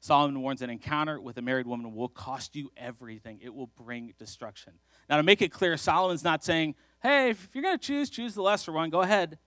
[0.00, 3.38] Solomon warns an encounter with a married woman will cost you everything.
[3.42, 4.72] It will bring destruction.
[5.08, 8.34] Now, to make it clear, Solomon's not saying, hey, if you're going to choose, choose
[8.34, 9.38] the lesser one, go ahead.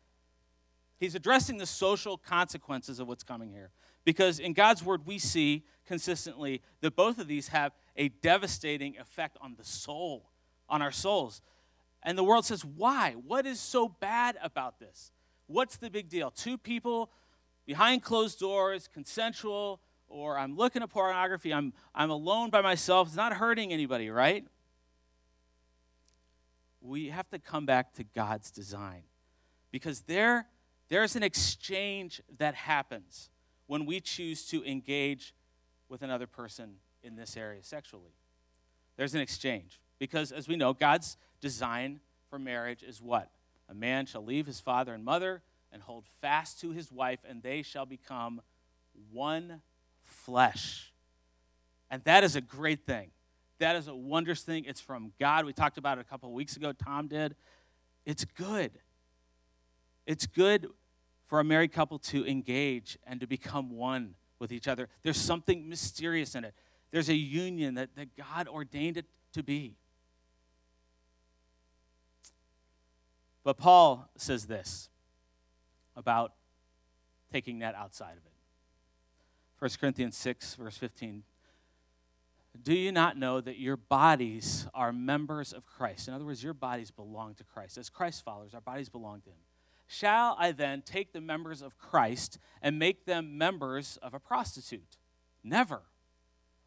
[1.00, 3.72] He's addressing the social consequences of what's coming here.
[4.06, 9.38] Because in God's word, we see consistently that both of these have a devastating effect
[9.42, 10.30] on the soul,
[10.70, 11.42] on our souls.
[12.04, 13.14] And the world says, why?
[13.14, 15.12] What is so bad about this?
[15.48, 16.32] What's the big deal?
[16.32, 17.10] Two people
[17.66, 19.82] behind closed doors, consensual,
[20.14, 24.46] or I'm looking at pornography, I'm, I'm alone by myself, it's not hurting anybody, right?
[26.82, 29.04] We have to come back to God's design
[29.72, 30.46] because there,
[30.90, 33.32] there's an exchange that happens
[33.66, 35.34] when we choose to engage
[35.90, 38.14] with another person in this area sexually.
[38.98, 43.32] There's an exchange because, as we know, God's design for marriage is what?
[43.68, 47.42] A man shall leave his father and mother and hold fast to his wife, and
[47.42, 48.42] they shall become
[49.12, 49.62] one
[50.26, 50.92] flesh.
[51.90, 53.12] And that is a great thing.
[53.60, 54.66] That is a wondrous thing.
[54.66, 55.46] It's from God.
[55.46, 56.74] We talked about it a couple weeks ago.
[56.74, 57.36] Tom did.
[58.06, 58.72] It's good.
[60.06, 60.68] It's good
[61.28, 64.90] for a married couple to engage and to become one with each other.
[65.04, 66.54] There's something mysterious in it.
[66.92, 69.76] There's a union that, that God ordained it to be.
[73.44, 74.90] But Paul says this
[75.96, 76.34] about
[77.32, 78.33] taking that outside of it.
[79.64, 81.24] 1 Corinthians 6, verse 15.
[82.62, 86.10] Do you not know that your bodies are members of Christ?
[86.10, 87.78] In other words, your bodies belong to Christ.
[87.78, 89.38] As Christ followers, our bodies belong to Him.
[89.88, 94.98] Shall I then take the members of Christ and make them members of a prostitute?
[95.46, 95.84] Never.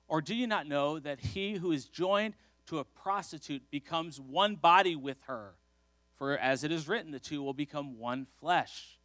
[0.08, 2.32] Or do you not know that he who is joined
[2.64, 5.56] to a prostitute becomes one body with her?
[6.14, 8.95] For as it is written, the two will become one flesh.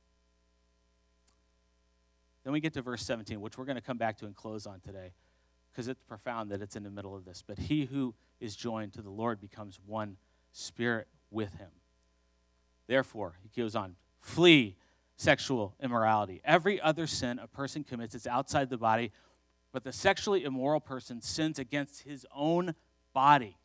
[2.43, 4.65] Then we get to verse 17, which we're going to come back to and close
[4.65, 5.13] on today
[5.71, 7.43] because it's profound that it's in the middle of this.
[7.45, 10.17] But he who is joined to the Lord becomes one
[10.51, 11.69] spirit with him.
[12.87, 14.75] Therefore, he goes on, flee
[15.15, 16.41] sexual immorality.
[16.43, 19.11] Every other sin a person commits is outside the body,
[19.71, 22.75] but the sexually immoral person sins against his own
[23.13, 23.57] body.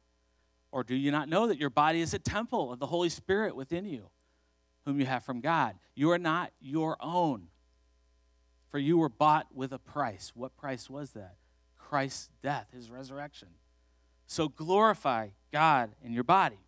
[0.70, 3.56] Or do you not know that your body is a temple of the Holy Spirit
[3.56, 4.10] within you,
[4.84, 5.76] whom you have from God?
[5.94, 7.48] You are not your own.
[8.68, 10.33] For you were bought with a price.
[10.35, 11.37] What price was that?
[11.79, 13.48] Christ's death, his resurrection.
[14.26, 16.59] So glorify God in your body.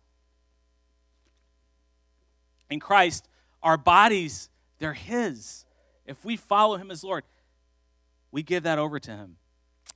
[2.69, 3.27] In Christ,
[3.61, 5.65] our bodies, they're his.
[6.05, 7.23] If we follow him as Lord,
[8.31, 9.35] we give that over to him.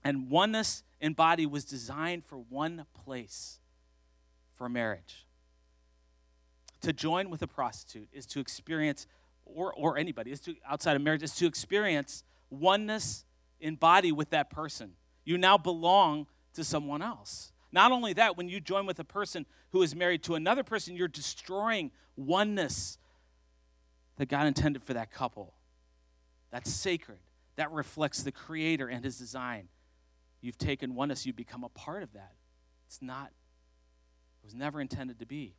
[0.03, 3.59] And oneness in body was designed for one place
[4.53, 5.25] for marriage.
[6.81, 9.07] To join with a prostitute is to experience
[9.53, 13.25] or, or anybody, is to, outside of marriage, is to experience oneness
[13.59, 14.91] in body with that person.
[15.25, 17.51] You now belong to someone else.
[17.71, 20.95] Not only that, when you join with a person who is married to another person,
[20.95, 22.97] you're destroying oneness
[24.17, 25.55] that God intended for that couple.
[26.51, 27.17] That's sacred.
[27.55, 29.69] That reflects the Creator and His design.
[30.41, 32.33] You've taken oneness, you become a part of that.
[32.85, 35.55] It's not, it was never intended to be.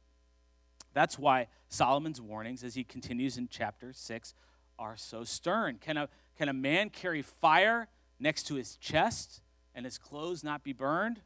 [0.95, 4.35] That's why Solomon's warnings, as he continues in chapter 6,
[4.79, 5.79] are so stern.
[5.81, 9.43] Can a, can a man carry fire next to his chest
[9.75, 11.21] and his clothes not be burned?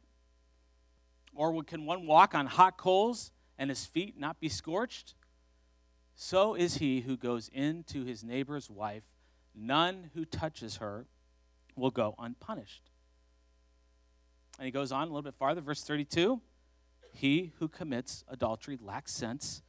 [1.35, 5.13] Or can one walk on hot coals and his feet not be scorched?
[6.15, 9.03] So is he who goes into his neighbor's wife.
[9.55, 11.05] None who touches her
[11.75, 12.89] will go unpunished.
[14.57, 16.41] And he goes on a little bit farther, verse 32
[17.19, 19.61] He who commits adultery lacks sense.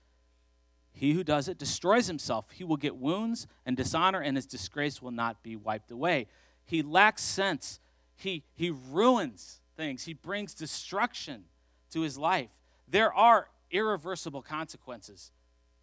[0.92, 2.52] He who does it destroys himself.
[2.52, 6.28] He will get wounds and dishonor, and his disgrace will not be wiped away.
[6.64, 7.80] He lacks sense.
[8.14, 11.46] He, he ruins things, he brings destruction
[11.90, 12.50] to his life.
[12.86, 15.32] There are irreversible consequences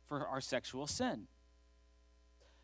[0.08, 1.28] for our sexual sin.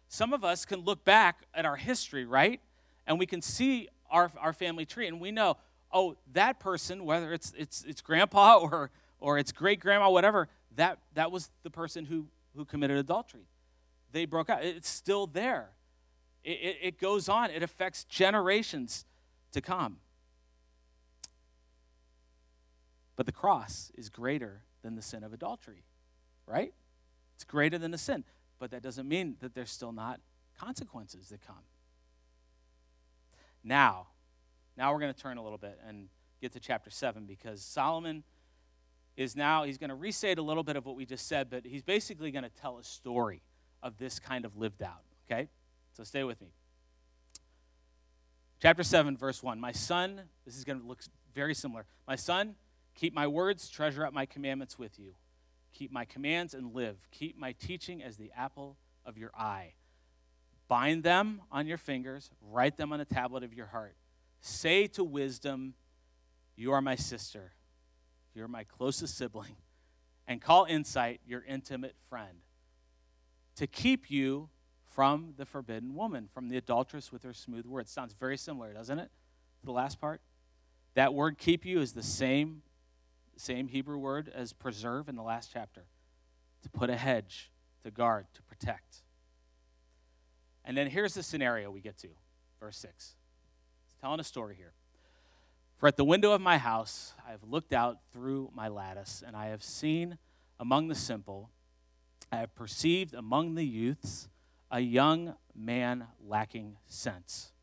[0.08, 2.62] Some of us can look back at our history, right?
[3.06, 5.58] And we can see our, our family tree, and we know,
[5.94, 11.00] oh, that person, whether it's, it's, it's grandpa or, or it's great grandma, whatever, that,
[11.14, 13.48] that was the person who, who committed adultery.
[14.12, 14.64] They broke out.
[14.64, 15.70] It's still there.
[16.44, 19.06] It, it, it goes on, it affects generations
[19.54, 19.98] to come.
[23.16, 25.84] But the cross is greater than the sin of adultery,
[26.48, 26.74] right?
[27.36, 28.24] It's greater than the sin.
[28.60, 30.20] But that doesn't mean that there's still not
[30.60, 31.64] consequences that come.
[33.64, 34.08] Now,
[34.78, 36.10] now we're going to turn a little bit and
[36.42, 38.24] get to chapter 7 because Solomon
[39.16, 41.66] is now, he's going to restate a little bit of what we just said, but
[41.66, 43.42] he's basically going to tell a story
[43.82, 45.50] of this kind of lived out, okay?
[45.92, 46.48] So stay with me.
[48.62, 49.60] Chapter 7, verse 1.
[49.60, 51.02] My son, this is going to look
[51.36, 51.86] very similar.
[52.08, 52.56] My son,
[52.96, 55.14] keep my words, treasure up my commandments with you.
[55.74, 56.98] Keep my commands and live.
[57.12, 59.74] Keep my teaching as the apple of your eye.
[60.68, 63.96] Bind them on your fingers, write them on a tablet of your heart.
[64.46, 65.74] Say to wisdom,
[66.58, 67.54] You are my sister,
[68.36, 69.56] you're my closest sibling,
[70.28, 72.40] and call insight your intimate friend.
[73.56, 74.50] To keep you
[74.84, 77.90] from the forbidden woman, from the adulteress with her smooth words.
[77.90, 79.10] Sounds very similar, doesn't it?
[79.64, 80.20] The last part.
[80.96, 82.64] That word keep you is the same,
[83.38, 85.86] same Hebrew word as preserve in the last chapter.
[86.64, 87.50] To put a hedge,
[87.86, 89.04] to guard, to protect.
[90.66, 92.10] And then here's the scenario we get to,
[92.60, 93.16] verse 6.
[94.04, 94.74] Telling a story here.
[95.78, 99.34] For at the window of my house I have looked out through my lattice, and
[99.34, 100.18] I have seen
[100.60, 101.52] among the simple,
[102.30, 104.28] I have perceived among the youths
[104.70, 107.54] a young man lacking sense.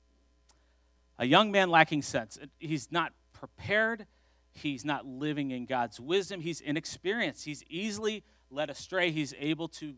[1.19, 2.39] A young man lacking sense.
[2.59, 4.07] He's not prepared.
[4.55, 6.41] He's not living in God's wisdom.
[6.41, 7.45] He's inexperienced.
[7.45, 9.11] He's easily led astray.
[9.11, 9.93] He's able to,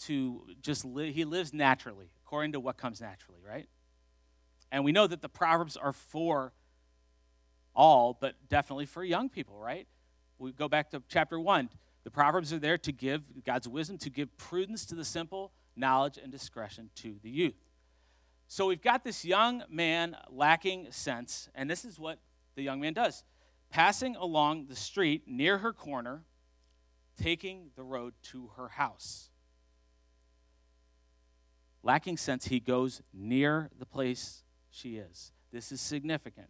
[0.00, 3.66] to just live, he lives naturally, according to what comes naturally, right?
[4.72, 6.52] And we know that the Proverbs are for
[7.74, 9.86] all, but definitely for young people, right?
[10.38, 11.70] We go back to chapter one.
[12.04, 16.18] The Proverbs are there to give God's wisdom, to give prudence to the simple, knowledge
[16.22, 17.54] and discretion to the youth.
[18.48, 22.18] So we've got this young man lacking sense, and this is what
[22.56, 23.22] the young man does.
[23.70, 26.24] Passing along the street near her corner,
[27.16, 29.30] taking the road to her house.
[31.82, 35.32] Lacking sense, he goes near the place she is.
[35.52, 36.48] This is significant.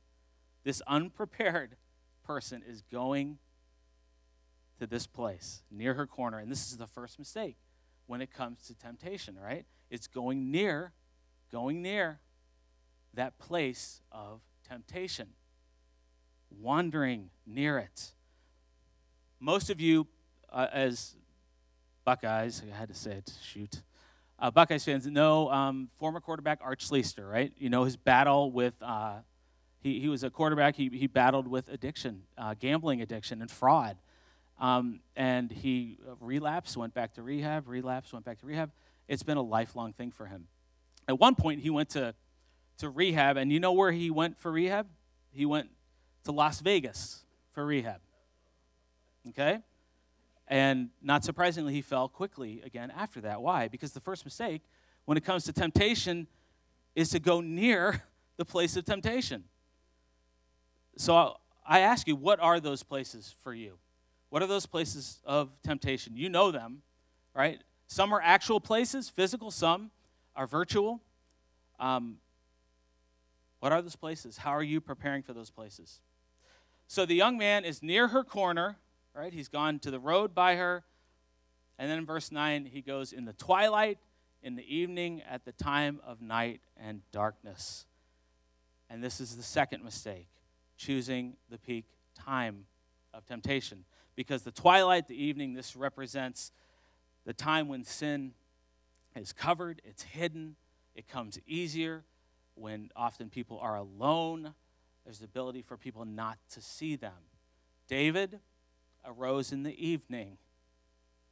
[0.65, 1.77] This unprepared
[2.25, 3.39] person is going
[4.79, 7.57] to this place near her corner, and this is the first mistake
[8.07, 9.67] when it comes to temptation, right?
[9.91, 10.93] It's going near,
[11.53, 12.21] going near
[13.15, 15.29] that place of temptation,
[16.51, 18.13] wandering near it.
[19.39, 20.07] Most of you,
[20.53, 21.17] uh, as
[22.05, 23.83] Buckeyes, I had to say it, shoot.
[24.41, 27.53] Uh, Buckeyes fans know um, former quarterback Art Schlichter, right?
[27.59, 29.19] You know his battle with, uh,
[29.83, 33.99] he, he was a quarterback, he, he battled with addiction, uh, gambling addiction, and fraud.
[34.59, 38.71] Um, and he relapsed, went back to rehab, relapsed, went back to rehab.
[39.09, 40.47] It's been a lifelong thing for him.
[41.07, 42.15] At one point, he went to,
[42.79, 44.87] to rehab, and you know where he went for rehab?
[45.33, 45.69] He went
[46.25, 48.01] to Las Vegas for rehab.
[49.29, 49.59] Okay?
[50.51, 53.41] And not surprisingly, he fell quickly again after that.
[53.41, 53.69] Why?
[53.69, 54.63] Because the first mistake
[55.05, 56.27] when it comes to temptation
[56.97, 58.03] is to go near
[58.37, 59.45] the place of temptation.
[60.97, 63.79] So I ask you, what are those places for you?
[64.29, 66.17] What are those places of temptation?
[66.17, 66.83] You know them,
[67.33, 67.61] right?
[67.87, 69.93] Some are actual places, physical, some
[70.35, 71.01] are virtual.
[71.79, 72.17] Um,
[73.61, 74.39] what are those places?
[74.39, 76.01] How are you preparing for those places?
[76.89, 78.79] So the young man is near her corner,
[79.15, 79.33] right?
[79.33, 80.85] He's gone to the road by her.
[81.79, 83.99] And then in verse 9, he goes in the twilight,
[84.43, 87.87] in the evening, at the time of night and darkness.
[88.89, 90.29] And this is the second mistake
[90.77, 91.85] choosing the peak
[92.15, 92.67] time
[93.13, 93.85] of temptation
[94.17, 96.53] because the twilight, the evening, this represents
[97.25, 98.33] the time when sin
[99.15, 100.57] is covered, it's hidden,
[100.95, 102.05] it comes easier.
[102.55, 104.55] When often people are alone,
[105.05, 107.13] there's the ability for people not to see them.
[107.89, 108.41] David
[109.05, 110.39] arose in the evening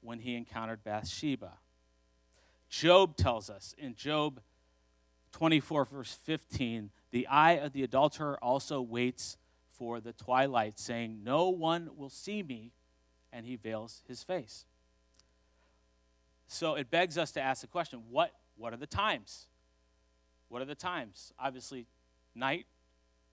[0.01, 1.55] when he encountered Bathsheba.
[2.69, 4.41] Job tells us in Job
[5.33, 9.37] 24, verse 15, the eye of the adulterer also waits
[9.71, 12.73] for the twilight, saying, No one will see me,
[13.33, 14.65] and he veils his face.
[16.47, 19.47] So it begs us to ask the question what, what are the times?
[20.49, 21.33] What are the times?
[21.39, 21.87] Obviously,
[22.35, 22.67] night,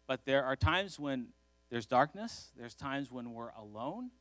[0.05, 1.27] but there are times when
[1.69, 4.11] there's darkness, there's times when we're alone.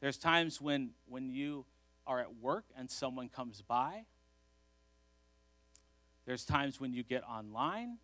[0.00, 1.66] There's times when, when you
[2.06, 4.04] are at work and someone comes by.
[6.26, 7.98] There's times when you get online.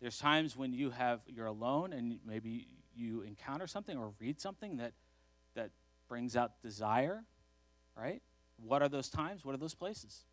[0.00, 2.66] There's times when you have you're alone and maybe
[2.96, 4.92] you encounter something or read something that
[5.54, 5.70] that
[6.08, 7.24] brings out desire,
[7.96, 8.20] right?
[8.56, 9.44] What are those times?
[9.44, 10.24] What are those places?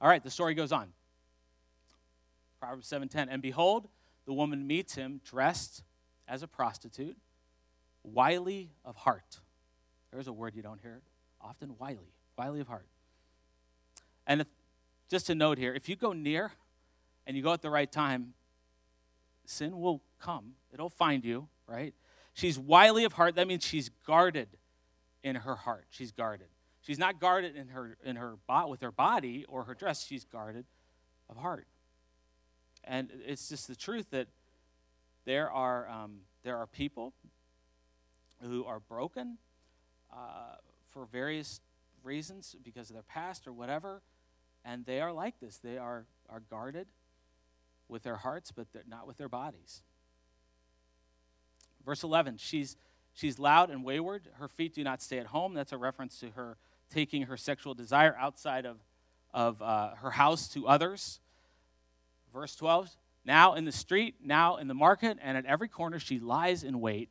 [0.00, 0.88] All right, the story goes on.
[2.58, 3.88] Proverbs 7:10, and behold,
[4.24, 5.82] the woman meets him dressed
[6.26, 7.16] as a prostitute,
[8.04, 9.40] wily of heart.
[10.10, 11.02] There's a word you don't hear
[11.40, 12.86] often, wily, wily of heart.
[14.26, 14.46] And if,
[15.10, 16.52] just a note here, if you go near
[17.26, 18.34] and you go at the right time,
[19.44, 20.52] sin will come.
[20.72, 21.94] It'll find you, right?
[22.34, 23.34] She's wily of heart.
[23.34, 24.48] That means she's guarded
[25.22, 25.86] in her heart.
[25.90, 26.46] She's guarded.
[26.80, 28.36] She's not guarded in her in her
[28.68, 30.04] with her body or her dress.
[30.04, 30.64] She's guarded
[31.28, 31.66] of heart.
[32.84, 34.26] And it's just the truth that
[35.24, 37.12] there are, um, there are people
[38.42, 39.38] who are broken
[40.12, 40.56] uh,
[40.88, 41.60] for various
[42.02, 44.02] reasons because of their past or whatever,
[44.64, 45.58] and they are like this.
[45.58, 46.86] They are, are guarded
[47.88, 49.82] with their hearts, but not with their bodies.
[51.84, 52.76] Verse 11, she's,
[53.12, 54.28] she's loud and wayward.
[54.34, 55.54] Her feet do not stay at home.
[55.54, 56.56] That's a reference to her
[56.90, 58.78] taking her sexual desire outside of,
[59.32, 61.20] of uh, her house to others.
[62.32, 62.90] Verse 12
[63.24, 66.80] Now in the street, now in the market, and at every corner she lies in
[66.80, 67.08] wait.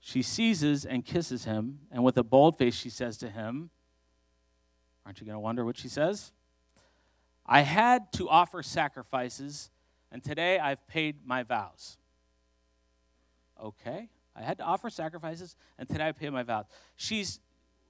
[0.00, 3.70] She seizes and kisses him, and with a bold face she says to him,
[5.04, 6.32] Aren't you going to wonder what she says?
[7.44, 9.70] I had to offer sacrifices,
[10.10, 11.96] and today I've paid my vows.
[13.62, 16.66] Okay, I had to offer sacrifices, and today I paid my vows.
[16.96, 17.40] She's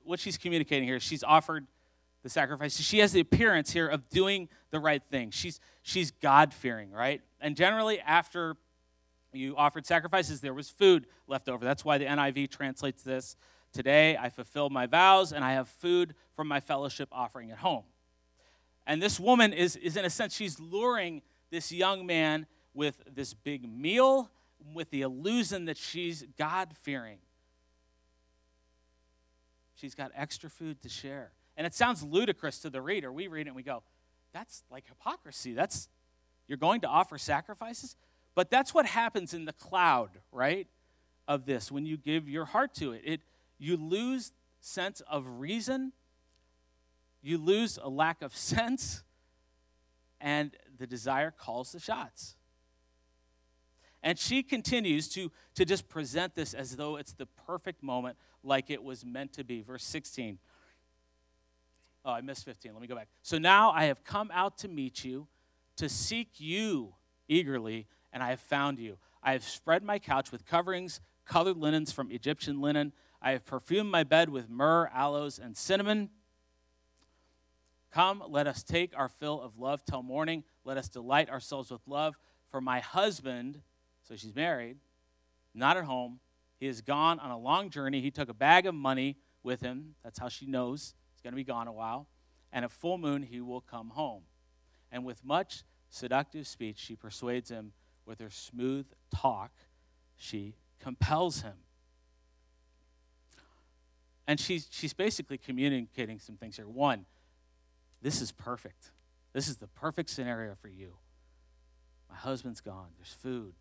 [0.04, 1.00] what she's communicating here.
[1.00, 1.66] She's offered
[2.22, 2.76] the sacrifice.
[2.80, 5.30] She has the appearance here of doing the right thing.
[5.30, 7.20] She's, she's God fearing, right?
[7.40, 8.56] And generally, after
[9.36, 11.64] you offered sacrifices, there was food left over.
[11.64, 13.36] That's why the NIV translates this
[13.72, 17.84] Today I fulfill my vows, and I have food from my fellowship offering at home.
[18.86, 23.34] And this woman is, is in a sense, she's luring this young man with this
[23.34, 24.30] big meal,
[24.72, 27.18] with the illusion that she's God fearing.
[29.74, 31.32] She's got extra food to share.
[31.56, 33.12] And it sounds ludicrous to the reader.
[33.12, 33.82] We read it and we go,
[34.32, 35.52] that's like hypocrisy.
[35.52, 35.88] That's
[36.46, 37.96] you're going to offer sacrifices?
[38.36, 40.68] But that's what happens in the cloud, right?
[41.26, 43.02] Of this when you give your heart to it.
[43.04, 43.20] It
[43.58, 45.92] you lose sense of reason,
[47.22, 49.02] you lose a lack of sense,
[50.20, 52.36] and the desire calls the shots.
[54.02, 58.70] And she continues to, to just present this as though it's the perfect moment, like
[58.70, 59.62] it was meant to be.
[59.62, 60.38] Verse 16.
[62.04, 62.72] Oh, I missed 15.
[62.72, 63.08] Let me go back.
[63.22, 65.26] So now I have come out to meet you,
[65.76, 66.94] to seek you
[67.26, 68.96] eagerly, and I have found you.
[69.22, 72.94] I have spread my couch with coverings, colored linens from Egyptian linen.
[73.20, 76.08] I have perfumed my bed with myrrh, aloes, and cinnamon.
[77.90, 80.44] Come, let us take our fill of love till morning.
[80.64, 82.14] Let us delight ourselves with love.
[82.50, 83.60] For my husband,
[84.08, 84.78] so she's married,
[85.52, 86.20] not at home.
[86.58, 88.00] He is gone on a long journey.
[88.00, 89.94] He took a bag of money with him.
[90.02, 92.08] That's how she knows he's going to be gone a while.
[92.50, 94.22] And at full moon, he will come home.
[94.90, 97.72] And with much seductive speech, she persuades him.
[98.06, 99.50] With her smooth talk,
[100.16, 101.54] she compels him.
[104.26, 106.68] And she's, she's basically communicating some things here.
[106.68, 107.04] One,
[108.02, 108.90] this is perfect.
[109.32, 110.94] This is the perfect scenario for you.
[112.08, 113.54] My husband's gone, there's food.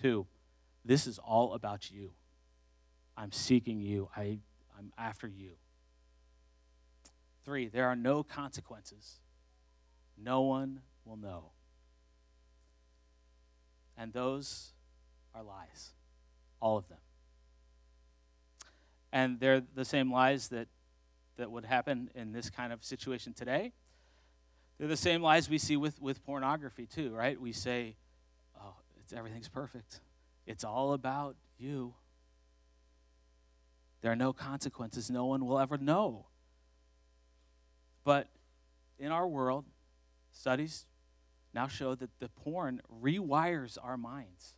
[0.00, 0.26] Two,
[0.84, 2.12] this is all about you.
[3.16, 4.38] I'm seeking you, I,
[4.78, 5.52] I'm after you.
[7.44, 9.20] Three, there are no consequences.
[10.18, 11.50] No one will know.
[13.96, 14.72] And those
[15.34, 15.90] are lies,
[16.60, 16.98] all of them.
[19.12, 20.68] And they're the same lies that,
[21.36, 23.72] that would happen in this kind of situation today.
[24.78, 27.40] They're the same lies we see with, with pornography, too, right?
[27.40, 27.96] We say,
[28.60, 30.00] oh, it's, everything's perfect.
[30.46, 31.94] It's all about you.
[34.02, 35.10] There are no consequences.
[35.10, 36.26] No one will ever know.
[38.04, 38.28] But
[38.98, 39.64] in our world,
[40.32, 40.84] studies
[41.56, 44.54] now show that the porn rewires our minds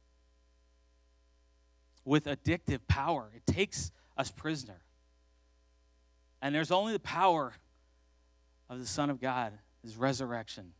[2.05, 3.31] with addictive power.
[3.37, 4.83] It takes us prisoner.
[6.43, 7.55] And there's only the power
[8.69, 10.73] of the Son of God, his resurrection,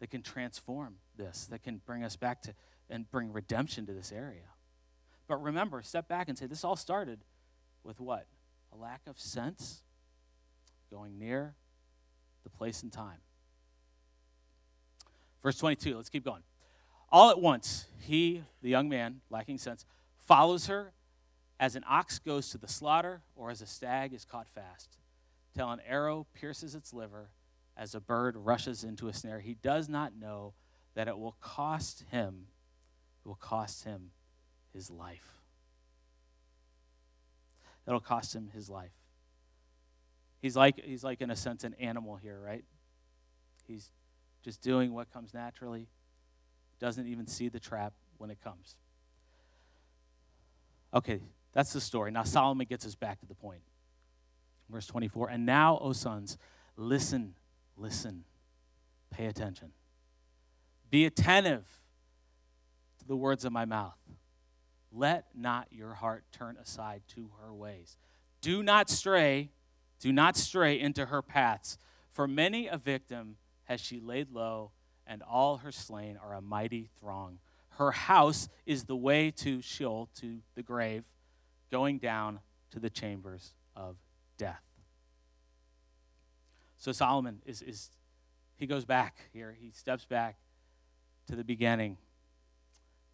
[0.00, 2.54] that can transform this, that can bring us back to
[2.90, 4.50] and bring redemption to this area.
[5.28, 7.20] But remember, step back and say this all started
[7.84, 8.26] with what?
[8.72, 9.82] A lack of sense
[10.90, 11.54] going near
[12.42, 13.18] the place and time.
[15.42, 16.42] Verse 22, let's keep going.
[17.10, 19.84] All at once, he, the young man, lacking sense,
[20.16, 20.92] follows her
[21.58, 24.96] as an ox goes to the slaughter or as a stag is caught fast,
[25.54, 27.30] till an arrow pierces its liver,
[27.76, 29.40] as a bird rushes into a snare.
[29.40, 30.54] He does not know
[30.94, 32.46] that it will cost him,
[33.24, 34.10] it will cost him
[34.72, 35.40] his life.
[37.86, 38.92] It'll cost him his life.
[40.40, 42.64] He's like, he's like, in a sense, an animal here, right?
[43.66, 43.90] He's
[44.42, 45.88] just doing what comes naturally,
[46.78, 48.76] doesn't even see the trap when it comes.
[50.94, 51.20] Okay,
[51.52, 52.10] that's the story.
[52.10, 53.62] Now Solomon gets us back to the point.
[54.68, 56.38] Verse 24 And now, O sons,
[56.76, 57.34] listen,
[57.76, 58.24] listen,
[59.10, 59.72] pay attention.
[60.90, 61.66] Be attentive
[62.98, 63.96] to the words of my mouth.
[64.90, 67.96] Let not your heart turn aside to her ways.
[68.42, 69.50] Do not stray,
[70.00, 71.78] do not stray into her paths.
[72.10, 74.72] For many a victim has she laid low,
[75.06, 77.38] and all her slain are a mighty throng.
[77.70, 81.04] Her house is the way to Sheol, to the grave,
[81.70, 82.40] going down
[82.70, 83.96] to the chambers of
[84.36, 84.62] death.
[86.76, 87.90] So Solomon is, is
[88.56, 90.36] he goes back here, he steps back
[91.28, 91.96] to the beginning.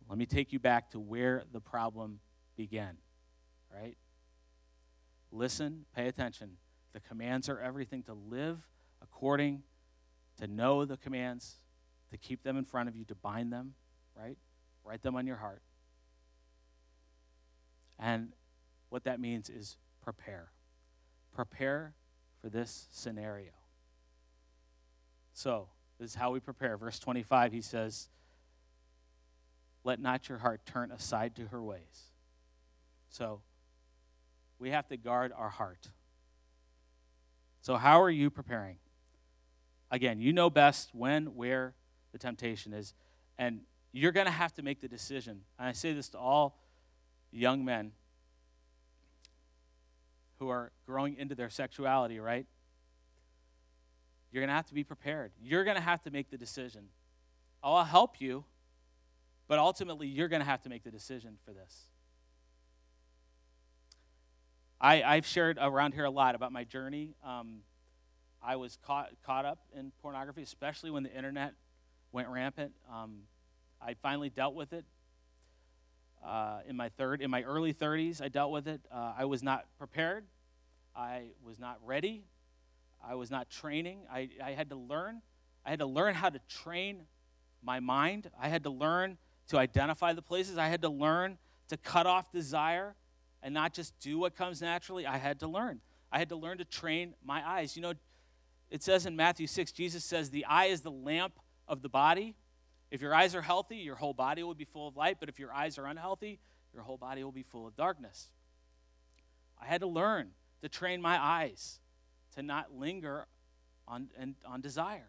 [0.08, 2.20] Let me take you back to where the problem
[2.56, 2.96] began,
[3.72, 3.96] right?
[5.30, 6.52] Listen, pay attention.
[6.94, 8.58] The commands are everything to live
[9.02, 9.62] according
[10.38, 11.56] to know the commands,
[12.10, 13.74] to keep them in front of you, to bind them,
[14.16, 14.36] right?
[14.84, 15.62] Write them on your heart.
[17.98, 18.32] And
[18.88, 20.50] what that means is prepare.
[21.34, 21.94] Prepare
[22.40, 23.50] for this scenario.
[25.32, 25.68] So,
[25.98, 26.76] this is how we prepare.
[26.76, 28.08] Verse 25, he says,
[29.84, 32.12] Let not your heart turn aside to her ways.
[33.08, 33.42] So,
[34.58, 35.90] we have to guard our heart.
[37.60, 38.78] So, how are you preparing?
[39.90, 41.74] Again, you know best when, where
[42.12, 42.94] the temptation is.
[43.38, 43.60] And
[43.92, 45.42] you're going to have to make the decision.
[45.58, 46.58] And I say this to all
[47.30, 47.92] young men
[50.38, 52.46] who are growing into their sexuality, right?
[54.30, 55.32] You're going to have to be prepared.
[55.40, 56.88] You're going to have to make the decision.
[57.62, 58.44] I'll help you,
[59.48, 61.88] but ultimately, you're going to have to make the decision for this.
[64.80, 67.14] I, I've shared around here a lot about my journey.
[67.24, 67.62] Um,
[68.48, 71.52] I was caught, caught up in pornography, especially when the internet
[72.12, 72.72] went rampant.
[72.90, 73.24] Um,
[73.78, 74.86] I finally dealt with it
[76.24, 78.22] uh, in my third, in my early 30s.
[78.22, 78.80] I dealt with it.
[78.90, 80.24] Uh, I was not prepared.
[80.96, 82.24] I was not ready.
[83.06, 84.06] I was not training.
[84.10, 85.20] I, I had to learn.
[85.66, 87.02] I had to learn how to train
[87.62, 88.30] my mind.
[88.40, 89.18] I had to learn
[89.48, 90.56] to identify the places.
[90.56, 91.36] I had to learn
[91.68, 92.94] to cut off desire
[93.42, 95.04] and not just do what comes naturally.
[95.04, 95.82] I had to learn.
[96.10, 97.76] I had to learn to train my eyes.
[97.76, 97.92] You know,
[98.70, 102.34] it says in Matthew 6, Jesus says, The eye is the lamp of the body.
[102.90, 105.16] If your eyes are healthy, your whole body will be full of light.
[105.20, 106.38] But if your eyes are unhealthy,
[106.72, 108.30] your whole body will be full of darkness.
[109.60, 110.30] I had to learn
[110.62, 111.80] to train my eyes
[112.34, 113.26] to not linger
[113.86, 115.08] on, and, on desire.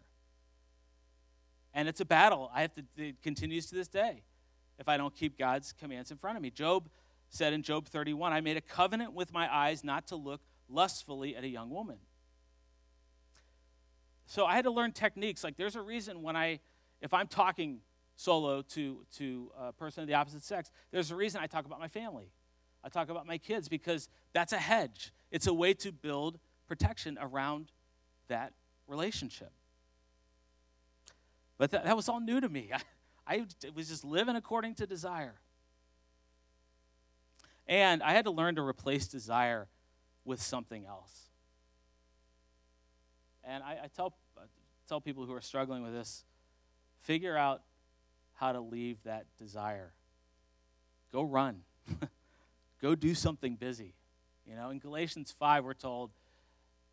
[1.72, 2.50] And it's a battle.
[2.54, 4.24] I have to, it continues to this day
[4.78, 6.50] if I don't keep God's commands in front of me.
[6.50, 6.88] Job
[7.28, 11.36] said in Job 31, I made a covenant with my eyes not to look lustfully
[11.36, 11.98] at a young woman.
[14.30, 15.42] So I had to learn techniques.
[15.42, 16.60] Like there's a reason when I,
[17.00, 17.80] if I'm talking
[18.14, 21.80] solo to, to a person of the opposite sex, there's a reason I talk about
[21.80, 22.30] my family.
[22.84, 25.12] I talk about my kids because that's a hedge.
[25.32, 27.72] It's a way to build protection around
[28.28, 28.52] that
[28.86, 29.50] relationship.
[31.58, 32.70] But that, that was all new to me.
[33.26, 35.40] I, I was just living according to desire.
[37.66, 39.66] And I had to learn to replace desire
[40.24, 41.29] with something else.
[43.50, 44.42] And I, I tell, I
[44.88, 46.24] tell people who are struggling with this
[47.00, 47.62] figure out
[48.34, 49.92] how to leave that desire.
[51.12, 51.62] Go run.
[52.80, 53.94] Go do something busy.
[54.46, 56.10] You know, in Galatians 5, we're told,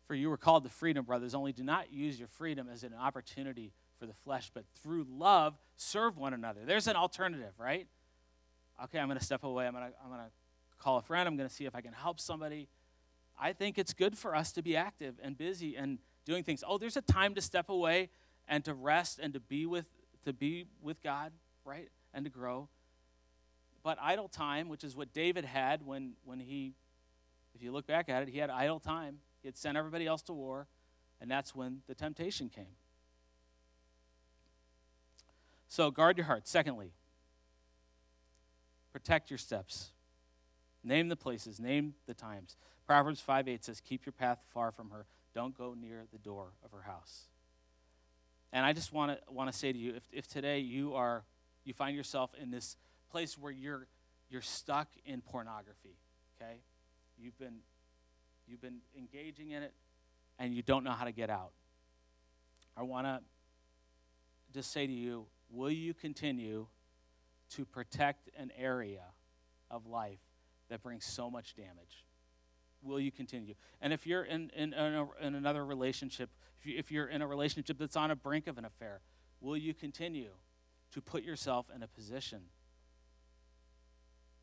[0.06, 2.92] For you were called to freedom, brothers, only do not use your freedom as an
[2.92, 6.60] opportunity for the flesh, but through love, serve one another.
[6.64, 7.86] There's an alternative, right?
[8.84, 9.66] Okay, I'm going to step away.
[9.66, 10.30] I'm going to, I'm going to
[10.78, 11.28] call a friend.
[11.28, 12.68] I'm going to see if I can help somebody.
[13.40, 15.98] I think it's good for us to be active and busy and
[16.28, 16.62] doing things.
[16.64, 18.10] Oh, there's a time to step away
[18.46, 19.86] and to rest and to be with
[20.24, 21.32] to be with God,
[21.64, 21.88] right?
[22.12, 22.68] And to grow.
[23.82, 26.74] But idle time, which is what David had when, when he,
[27.54, 29.18] if you look back at it, he had idle time.
[29.40, 30.66] He had sent everybody else to war,
[31.20, 32.76] and that's when the temptation came.
[35.68, 36.46] So guard your heart.
[36.46, 36.92] Secondly,
[38.92, 39.92] protect your steps.
[40.84, 42.56] Name the places, name the times.
[42.86, 45.06] Proverbs 5 8 says, Keep your path far from her.
[45.38, 47.28] Don't go near the door of her house.
[48.52, 51.22] And I just want to want to say to you, if, if today you are
[51.64, 52.76] you find yourself in this
[53.12, 53.86] place where you're
[54.30, 55.94] you're stuck in pornography,
[56.34, 56.56] okay?
[57.16, 57.58] You've been
[58.48, 59.74] you've been engaging in it
[60.40, 61.52] and you don't know how to get out.
[62.76, 63.20] I want to
[64.52, 66.66] just say to you, will you continue
[67.50, 69.04] to protect an area
[69.70, 70.18] of life
[70.68, 72.07] that brings so much damage?
[72.82, 73.54] Will you continue?
[73.80, 77.22] And if you're in, in, in, a, in another relationship, if, you, if you're in
[77.22, 79.00] a relationship that's on a brink of an affair,
[79.40, 80.30] will you continue
[80.92, 82.40] to put yourself in a position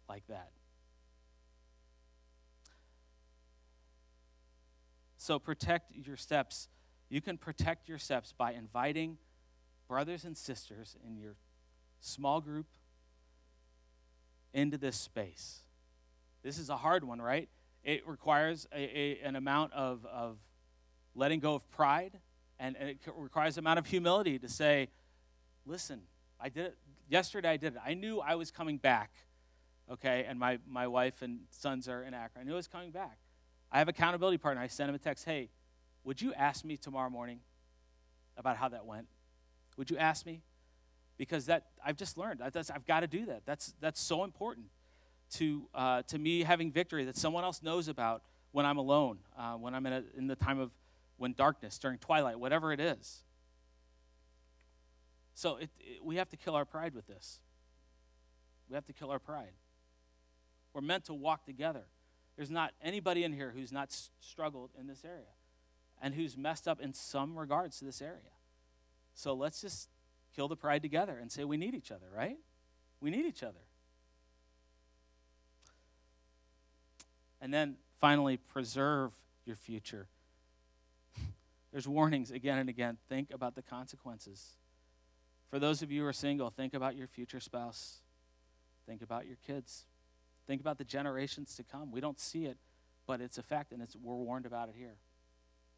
[0.08, 0.52] like that?
[5.18, 6.68] So protect your steps.
[7.10, 9.18] You can protect your steps by inviting
[9.88, 11.36] brothers and sisters in your
[12.00, 12.68] small group
[14.54, 15.62] into this space.
[16.44, 17.50] This is a hard one, right?
[17.86, 20.40] It requires a, a, an amount of, of
[21.14, 22.18] letting go of pride,
[22.60, 24.90] and, and it requires an amount of humility to say,
[25.68, 26.02] listen,
[26.42, 26.78] I did it.
[27.08, 27.82] Yesterday I did it.
[27.86, 29.12] I knew I was coming back,
[29.92, 30.26] okay?
[30.28, 32.42] And my, my wife and sons are in Akron.
[32.42, 33.20] I knew I was coming back.
[33.72, 34.64] I have accountability partner.
[34.64, 35.50] I sent him a text, hey,
[36.04, 37.42] would you ask me tomorrow morning
[38.36, 39.06] about how that went?
[39.78, 40.42] Would you ask me?
[41.18, 42.42] Because that I've just learned.
[42.42, 43.44] I've got to do that.
[43.46, 44.66] That's, that's so important
[45.34, 49.54] to, uh, to me having victory that someone else knows about when I'm alone, uh,
[49.54, 50.72] when I'm in, a, in the time of
[51.18, 53.24] when darkness, during twilight, whatever it is.
[55.34, 57.40] So it, it, we have to kill our pride with this.
[58.70, 59.54] We have to kill our pride.
[60.74, 61.84] We're meant to walk together.
[62.36, 65.36] There's not anybody in here who's not struggled in this area
[66.02, 68.34] and who's messed up in some regards to this area.
[69.14, 69.90] So let's just
[70.36, 72.38] kill the pride together and say we need each other, right?
[73.00, 73.60] We need each other.
[77.46, 79.12] And then finally, preserve
[79.46, 80.08] your future.
[81.72, 82.98] There's warnings again and again.
[83.08, 84.56] Think about the consequences.
[85.52, 88.00] For those of you who are single, think about your future spouse.
[88.88, 89.86] Think about your kids.
[90.48, 91.92] Think about the generations to come.
[91.92, 92.58] We don't see it,
[93.06, 94.96] but it's a fact, and it's, we're warned about it here.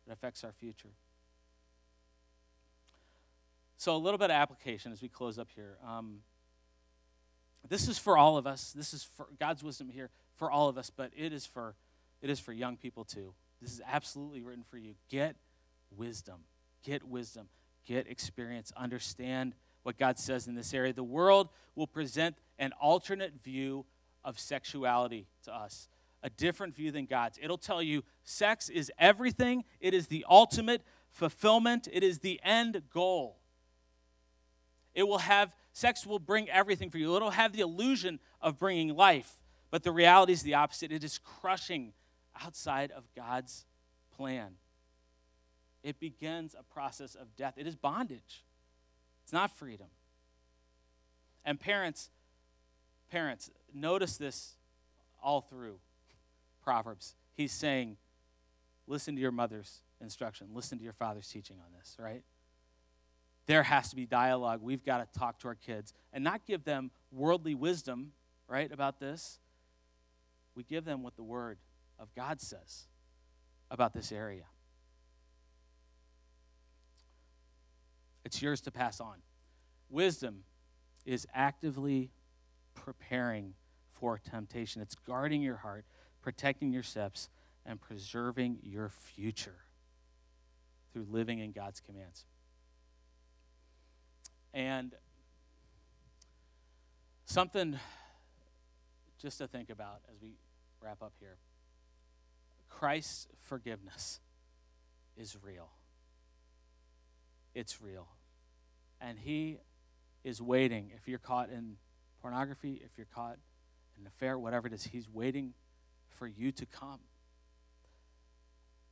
[0.07, 0.93] It affects our future.
[3.76, 5.76] So, a little bit of application as we close up here.
[5.86, 6.20] Um,
[7.68, 8.72] this is for all of us.
[8.72, 11.76] This is for God's wisdom here for all of us, but it is for
[12.22, 13.34] it is for young people too.
[13.62, 14.96] This is absolutely written for you.
[15.10, 15.36] Get
[15.96, 16.46] wisdom.
[16.84, 17.50] Get wisdom.
[17.86, 18.72] Get experience.
[18.76, 20.94] Understand what God says in this area.
[20.94, 23.86] The world will present an alternate view
[24.24, 25.88] of sexuality to us,
[26.22, 27.40] a different view than God's.
[27.42, 30.82] It'll tell you sex is everything, it is the ultimate
[31.12, 33.38] fulfillment, it is the end goal.
[34.94, 37.16] It will have, sex will bring everything for you.
[37.16, 39.32] It'll have the illusion of bringing life,
[39.72, 40.91] but the reality is the opposite.
[40.91, 41.93] It is crushing
[42.41, 43.65] outside of God's
[44.15, 44.53] plan.
[45.84, 47.53] It begins a process of death.
[47.57, 48.43] It is bondage.
[49.24, 49.88] It's not freedom.
[51.45, 52.09] And parents,
[53.09, 54.55] parents, notice this
[55.22, 55.80] all through
[56.63, 57.15] Proverbs.
[57.36, 57.97] He's saying,
[58.88, 62.24] listen to your mother's instruction, listen to your father's teaching on this, right?
[63.45, 64.61] There has to be dialogue.
[64.61, 68.11] We've got to talk to our kids and not give them worldly wisdom,
[68.47, 69.39] right, about this.
[70.58, 71.60] We give them what the word
[71.99, 72.88] of God says
[73.70, 74.45] about this area.
[78.26, 79.18] It's yours to pass on.
[79.88, 80.45] Wisdom
[81.05, 82.10] is actively
[82.74, 83.53] preparing
[83.93, 85.86] for temptation, it's guarding your heart,
[86.24, 87.30] protecting your steps,
[87.64, 89.60] and preserving your future
[90.91, 92.26] through living in God's commands.
[94.55, 94.95] And
[97.26, 97.78] something
[99.20, 100.38] just to think about as we
[100.82, 101.38] wrap up here
[102.69, 104.19] Christ's forgiveness
[105.15, 105.69] is real.
[107.55, 108.07] It's real.
[109.01, 109.59] And He
[110.23, 110.91] is waiting.
[110.95, 111.78] If you're caught in
[112.21, 113.38] pornography, if you're caught
[113.95, 115.53] in an affair, whatever it is, He's waiting
[116.09, 116.99] for you to come.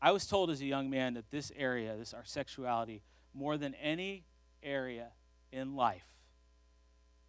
[0.01, 3.01] I was told as a young man that this area, this our sexuality,
[3.33, 4.23] more than any
[4.63, 5.09] area
[5.51, 6.05] in life,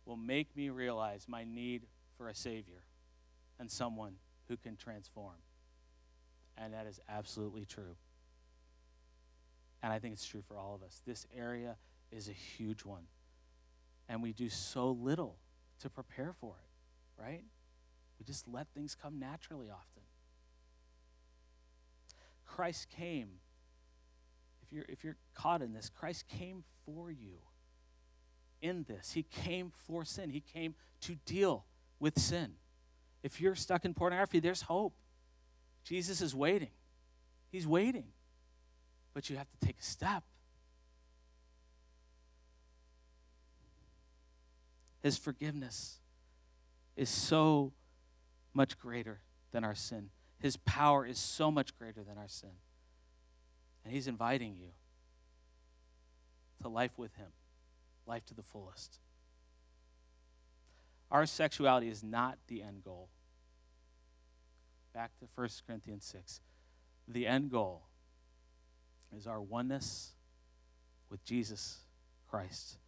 [0.04, 1.82] will make me realize my need
[2.16, 2.84] for a Savior
[3.58, 4.16] and someone
[4.48, 5.36] who can transform.
[6.56, 7.96] And that is absolutely true.
[9.82, 11.02] And I think it's true for all of us.
[11.06, 11.76] This area
[12.10, 13.04] is a huge one.
[14.08, 15.36] And we do so little
[15.80, 17.44] to prepare for it, right?
[18.18, 20.02] We just let things come naturally often.
[22.46, 23.28] Christ came.
[24.62, 27.38] If you're, if you're caught in this, Christ came for you
[28.62, 29.12] in this.
[29.12, 31.66] He came for sin, He came to deal
[32.00, 32.52] with sin.
[33.26, 34.94] If you're stuck in pornography, there's hope.
[35.82, 36.70] Jesus is waiting.
[37.50, 38.04] He's waiting.
[39.14, 40.22] But you have to take a step.
[45.02, 45.98] His forgiveness
[46.96, 47.72] is so
[48.54, 50.10] much greater than our sin.
[50.38, 52.50] His power is so much greater than our sin.
[53.84, 54.68] And He's inviting you
[56.62, 57.32] to life with Him,
[58.06, 59.00] life to the fullest.
[61.10, 63.08] Our sexuality is not the end goal.
[64.96, 66.40] Back to 1 Corinthians 6.
[67.06, 67.82] The end goal
[69.14, 70.12] is our oneness
[71.10, 71.80] with Jesus
[72.30, 72.78] Christ.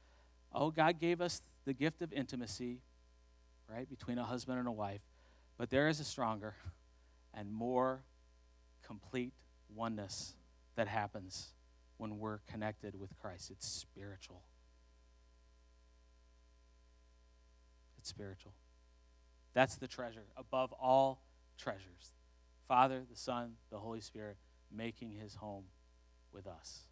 [0.51, 2.79] Oh, God gave us the gift of intimacy,
[3.71, 5.03] right, between a husband and a wife,
[5.59, 6.55] but there is a stronger
[7.35, 8.05] and more
[8.83, 9.35] complete
[9.77, 10.33] oneness
[10.77, 11.49] that happens
[11.99, 13.51] when we're connected with Christ.
[13.51, 14.41] It's spiritual.
[17.99, 18.55] It's spiritual.
[19.53, 21.21] That's the treasure above all
[21.59, 22.15] treasures.
[22.67, 24.37] Father, the Son, the Holy Spirit
[24.71, 25.65] making his home
[26.33, 26.85] with us.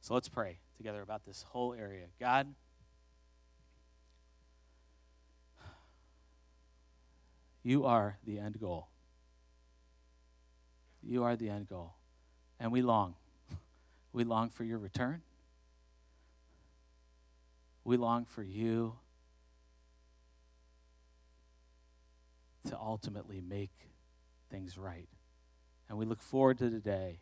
[0.00, 2.06] So let's pray together about this whole area.
[2.18, 2.54] God,
[7.62, 8.88] you are the end goal.
[11.02, 11.94] You are the end goal.
[12.58, 13.14] And we long.
[14.12, 15.22] We long for your return.
[17.84, 18.94] We long for you
[22.68, 23.70] to ultimately make
[24.50, 25.08] things right.
[25.88, 27.20] And we look forward to the day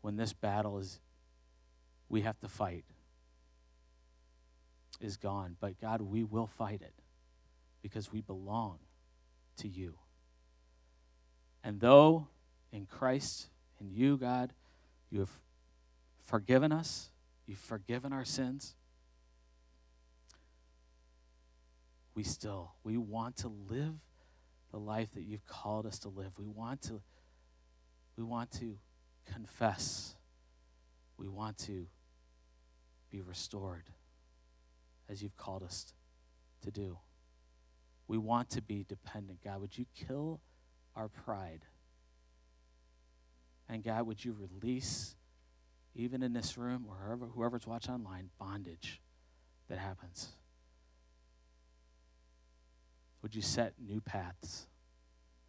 [0.00, 1.00] when this battle is
[2.08, 2.84] we have to fight
[5.00, 5.56] is gone.
[5.60, 6.94] But God, we will fight it
[7.82, 8.78] because we belong
[9.58, 9.94] to you.
[11.62, 12.28] And though
[12.72, 13.48] in Christ,
[13.80, 14.52] in you, God,
[15.10, 15.40] you have
[16.24, 17.10] forgiven us,
[17.46, 18.74] you've forgiven our sins,
[22.14, 23.94] we still, we want to live
[24.76, 26.32] the life that you've called us to live.
[26.38, 27.00] We want to,
[28.14, 28.76] we want to
[29.24, 30.14] confess.
[31.16, 31.86] We want to
[33.10, 33.84] be restored
[35.08, 35.94] as you've called us
[36.62, 36.98] to do.
[38.06, 39.42] We want to be dependent.
[39.42, 40.42] God, would you kill
[40.94, 41.62] our pride?
[43.70, 45.16] And God, would you release,
[45.94, 49.00] even in this room or whoever, whoever's watching online, bondage
[49.70, 50.28] that happens?
[53.26, 54.68] Would you set new paths?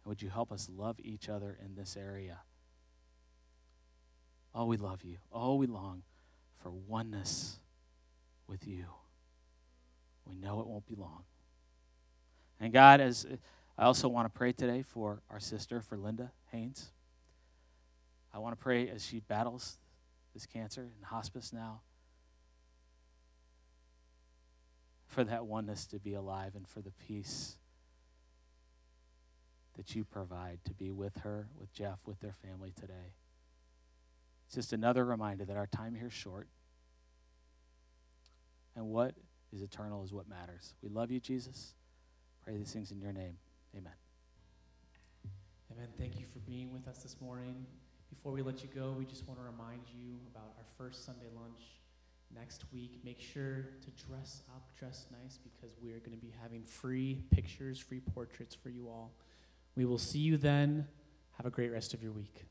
[0.02, 2.38] And would you help us love each other in this area?
[4.52, 5.18] Oh, we love you.
[5.32, 6.02] Oh, we long
[6.60, 7.60] for oneness
[8.48, 8.86] with you.
[10.26, 11.22] We know it won't be long.
[12.58, 13.24] And God, as
[13.78, 16.90] I also want to pray today for our sister, for Linda Haynes.
[18.34, 19.78] I want to pray as she battles
[20.34, 21.82] this cancer in hospice now
[25.06, 27.56] for that oneness to be alive and for the peace
[29.78, 33.14] that you provide to be with her, with Jeff, with their family today.
[34.46, 36.48] It's just another reminder that our time here is short.
[38.74, 39.14] And what
[39.52, 40.74] is eternal is what matters.
[40.82, 41.74] We love you, Jesus.
[42.42, 43.36] Pray these things in your name.
[43.76, 43.92] Amen.
[45.72, 45.88] Amen.
[45.96, 47.64] Thank you for being with us this morning.
[48.10, 51.28] Before we let you go, we just want to remind you about our first Sunday
[51.36, 51.60] lunch
[52.34, 52.98] next week.
[53.04, 57.78] Make sure to dress up, dress nice, because we're going to be having free pictures,
[57.78, 59.12] free portraits for you all.
[59.78, 60.88] We will see you then.
[61.36, 62.46] Have a great rest of your week.